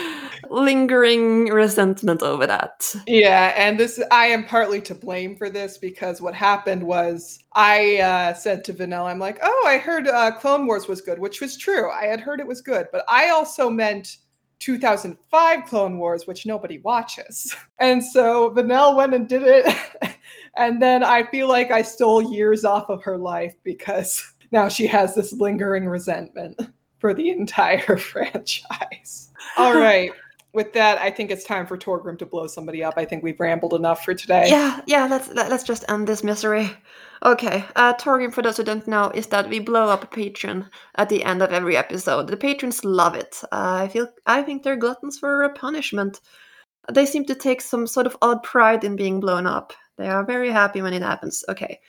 lingering 0.50 1.46
resentment 1.46 2.22
over 2.22 2.46
that. 2.46 2.92
Yeah, 3.06 3.54
and 3.56 3.78
this 3.78 4.02
I 4.10 4.26
am 4.26 4.44
partly 4.44 4.80
to 4.82 4.94
blame 4.94 5.36
for 5.36 5.50
this 5.50 5.78
because 5.78 6.20
what 6.20 6.34
happened 6.34 6.82
was 6.82 7.38
I 7.52 7.98
uh, 7.98 8.34
said 8.34 8.64
to 8.64 8.72
Vinelle, 8.72 9.06
I'm 9.06 9.18
like, 9.18 9.38
oh, 9.42 9.64
I 9.66 9.78
heard 9.78 10.08
uh, 10.08 10.32
Clone 10.32 10.66
Wars 10.66 10.88
was 10.88 11.00
good, 11.00 11.18
which 11.18 11.40
was 11.40 11.56
true. 11.56 11.90
I 11.90 12.06
had 12.06 12.20
heard 12.20 12.40
it 12.40 12.46
was 12.46 12.60
good, 12.60 12.86
but 12.92 13.04
I 13.08 13.30
also 13.30 13.70
meant 13.70 14.16
2005 14.58 15.64
Clone 15.66 15.98
Wars, 15.98 16.26
which 16.26 16.46
nobody 16.46 16.78
watches. 16.78 17.54
And 17.80 18.02
so 18.02 18.50
Vinelle 18.50 18.96
went 18.96 19.14
and 19.14 19.28
did 19.28 19.44
it. 19.44 19.64
and 20.56 20.82
then 20.82 21.04
I 21.04 21.22
feel 21.22 21.46
like 21.46 21.70
I 21.70 21.80
stole 21.82 22.32
years 22.32 22.64
off 22.64 22.88
of 22.88 23.04
her 23.04 23.16
life 23.16 23.54
because 23.62 24.34
now 24.50 24.68
she 24.68 24.88
has 24.88 25.14
this 25.14 25.32
lingering 25.32 25.86
resentment 25.86 26.60
for 26.98 27.14
the 27.14 27.30
entire 27.30 27.96
franchise. 27.96 29.30
All 29.56 29.74
right. 29.74 30.10
With 30.54 30.72
that, 30.72 30.98
I 30.98 31.10
think 31.10 31.30
it's 31.30 31.44
time 31.44 31.66
for 31.66 31.76
Torgrim 31.76 32.18
to 32.18 32.26
blow 32.26 32.46
somebody 32.46 32.82
up. 32.82 32.94
I 32.96 33.04
think 33.04 33.22
we've 33.22 33.38
rambled 33.38 33.74
enough 33.74 34.02
for 34.04 34.14
today. 34.14 34.48
Yeah, 34.48 34.80
yeah, 34.86 35.06
let's 35.06 35.28
let's 35.28 35.62
just 35.62 35.84
end 35.88 36.06
this 36.06 36.24
misery. 36.24 36.70
Okay, 37.24 37.64
uh, 37.76 37.94
Torgrim, 37.94 38.32
for 38.32 38.42
those 38.42 38.56
who 38.56 38.64
don't 38.64 38.86
know, 38.86 39.10
is 39.14 39.26
that 39.26 39.48
we 39.48 39.58
blow 39.58 39.88
up 39.88 40.04
a 40.04 40.06
patron 40.06 40.70
at 40.94 41.08
the 41.08 41.22
end 41.24 41.42
of 41.42 41.52
every 41.52 41.76
episode. 41.76 42.28
The 42.28 42.36
patrons 42.36 42.84
love 42.84 43.14
it. 43.14 43.40
Uh, 43.52 43.80
I 43.82 43.88
feel, 43.88 44.08
I 44.24 44.42
think 44.42 44.62
they're 44.62 44.76
gluttons 44.76 45.18
for 45.18 45.42
a 45.42 45.52
punishment. 45.52 46.20
They 46.90 47.04
seem 47.04 47.24
to 47.26 47.34
take 47.34 47.60
some 47.60 47.86
sort 47.86 48.06
of 48.06 48.16
odd 48.22 48.42
pride 48.42 48.84
in 48.84 48.96
being 48.96 49.20
blown 49.20 49.46
up. 49.46 49.74
They 49.98 50.08
are 50.08 50.24
very 50.24 50.50
happy 50.50 50.80
when 50.80 50.94
it 50.94 51.02
happens. 51.02 51.44
Okay, 51.48 51.80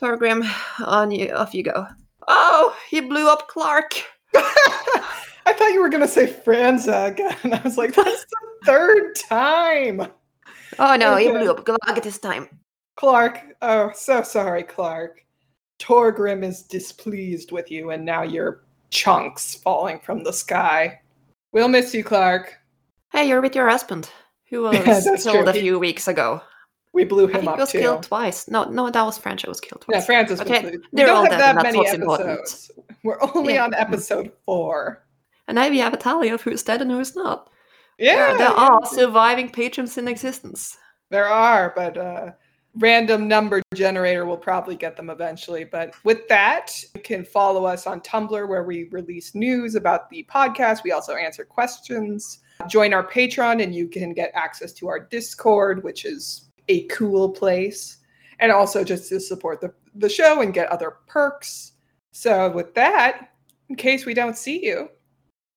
Torgrim, 0.00 0.48
on 0.86 1.10
you, 1.10 1.32
off 1.32 1.54
you 1.54 1.64
go. 1.64 1.86
Oh, 2.28 2.76
he 2.88 3.00
blew 3.00 3.28
up 3.28 3.48
Clark. 3.48 3.94
I 5.56 5.58
thought 5.58 5.72
you 5.72 5.80
were 5.80 5.88
gonna 5.88 6.06
say 6.06 6.26
Franza 6.26 7.06
again. 7.08 7.34
I 7.54 7.62
was 7.62 7.78
like, 7.78 7.94
that's 7.94 8.26
the 8.26 8.36
third 8.66 9.14
time. 9.16 10.06
Oh 10.78 10.96
no, 10.96 11.14
okay. 11.14 11.24
he 11.24 11.30
blew 11.30 11.50
up 11.50 11.64
Clark 11.64 12.02
this 12.02 12.18
time. 12.18 12.48
Clark, 12.96 13.40
oh, 13.62 13.90
so 13.94 14.22
sorry, 14.22 14.62
Clark. 14.62 15.24
Torgrim 15.78 16.44
is 16.44 16.62
displeased 16.62 17.52
with 17.52 17.70
you, 17.70 17.90
and 17.90 18.04
now 18.04 18.22
you're 18.22 18.64
chunks 18.90 19.54
falling 19.54 19.98
from 19.98 20.24
the 20.24 20.32
sky. 20.32 21.00
We'll 21.52 21.68
miss 21.68 21.94
you, 21.94 22.04
Clark. 22.04 22.54
Hey, 23.12 23.26
you're 23.26 23.40
with 23.40 23.54
your 23.56 23.68
husband, 23.70 24.10
who 24.50 24.62
was 24.64 24.74
yeah, 24.74 25.16
killed 25.16 25.48
a 25.48 25.54
few 25.54 25.78
weeks 25.78 26.06
ago. 26.06 26.42
We 26.92 27.04
blew 27.04 27.28
him 27.28 27.36
I 27.36 27.40
think 27.40 27.48
up 27.48 27.56
he 27.56 27.60
was 27.60 27.72
too. 27.72 27.78
killed 27.80 28.02
twice. 28.02 28.46
No, 28.48 28.64
no, 28.64 28.90
that 28.90 29.02
was 29.02 29.16
French. 29.16 29.42
It 29.42 29.48
was 29.48 29.60
killed 29.60 29.80
twice. 29.82 30.00
Yeah, 30.00 30.04
Francis. 30.04 30.40
Okay, 30.42 30.62
was, 30.62 30.80
they're 30.92 31.10
all 31.10 31.22
have 31.22 31.38
that 31.38 31.62
many 31.62 31.78
episodes. 31.86 31.94
important. 31.94 32.70
We're 33.02 33.18
only 33.34 33.54
Yeah. 33.54 33.64
on 33.64 33.74
episode 33.74 34.32
four. 34.44 35.05
And 35.48 35.56
now 35.56 35.68
we 35.68 35.78
have 35.78 35.94
a 35.94 35.98
tally 35.98 36.28
of 36.28 36.42
who's 36.42 36.62
dead 36.62 36.82
and 36.82 36.90
who's 36.90 37.14
not. 37.14 37.50
Yeah, 37.98 38.36
there, 38.36 38.48
are 38.48 38.84
surviving 38.86 39.48
patrons 39.48 39.96
in 39.96 40.06
existence. 40.06 40.76
There 41.10 41.28
are, 41.28 41.72
but 41.74 41.96
uh, 41.96 42.32
random 42.76 43.26
number 43.26 43.62
generator 43.74 44.26
will 44.26 44.36
probably 44.36 44.76
get 44.76 44.96
them 44.96 45.10
eventually. 45.10 45.64
But 45.64 45.94
with 46.04 46.28
that, 46.28 46.72
you 46.94 47.00
can 47.00 47.24
follow 47.24 47.64
us 47.64 47.86
on 47.86 48.00
Tumblr 48.00 48.48
where 48.48 48.64
we 48.64 48.88
release 48.90 49.34
news 49.34 49.74
about 49.74 50.10
the 50.10 50.26
podcast. 50.30 50.82
We 50.84 50.92
also 50.92 51.14
answer 51.14 51.44
questions. 51.44 52.40
Join 52.68 52.92
our 52.92 53.06
Patreon 53.06 53.62
and 53.62 53.74
you 53.74 53.88
can 53.88 54.12
get 54.12 54.30
access 54.34 54.72
to 54.74 54.88
our 54.88 55.00
Discord, 55.00 55.82
which 55.82 56.04
is 56.04 56.50
a 56.68 56.84
cool 56.88 57.30
place. 57.30 57.98
And 58.40 58.52
also 58.52 58.84
just 58.84 59.08
to 59.08 59.20
support 59.20 59.60
the, 59.60 59.72
the 59.94 60.08
show 60.08 60.42
and 60.42 60.52
get 60.52 60.68
other 60.68 60.96
perks. 61.06 61.72
So 62.12 62.50
with 62.50 62.74
that, 62.74 63.30
in 63.68 63.76
case 63.76 64.04
we 64.04 64.14
don't 64.14 64.36
see 64.36 64.64
you, 64.64 64.90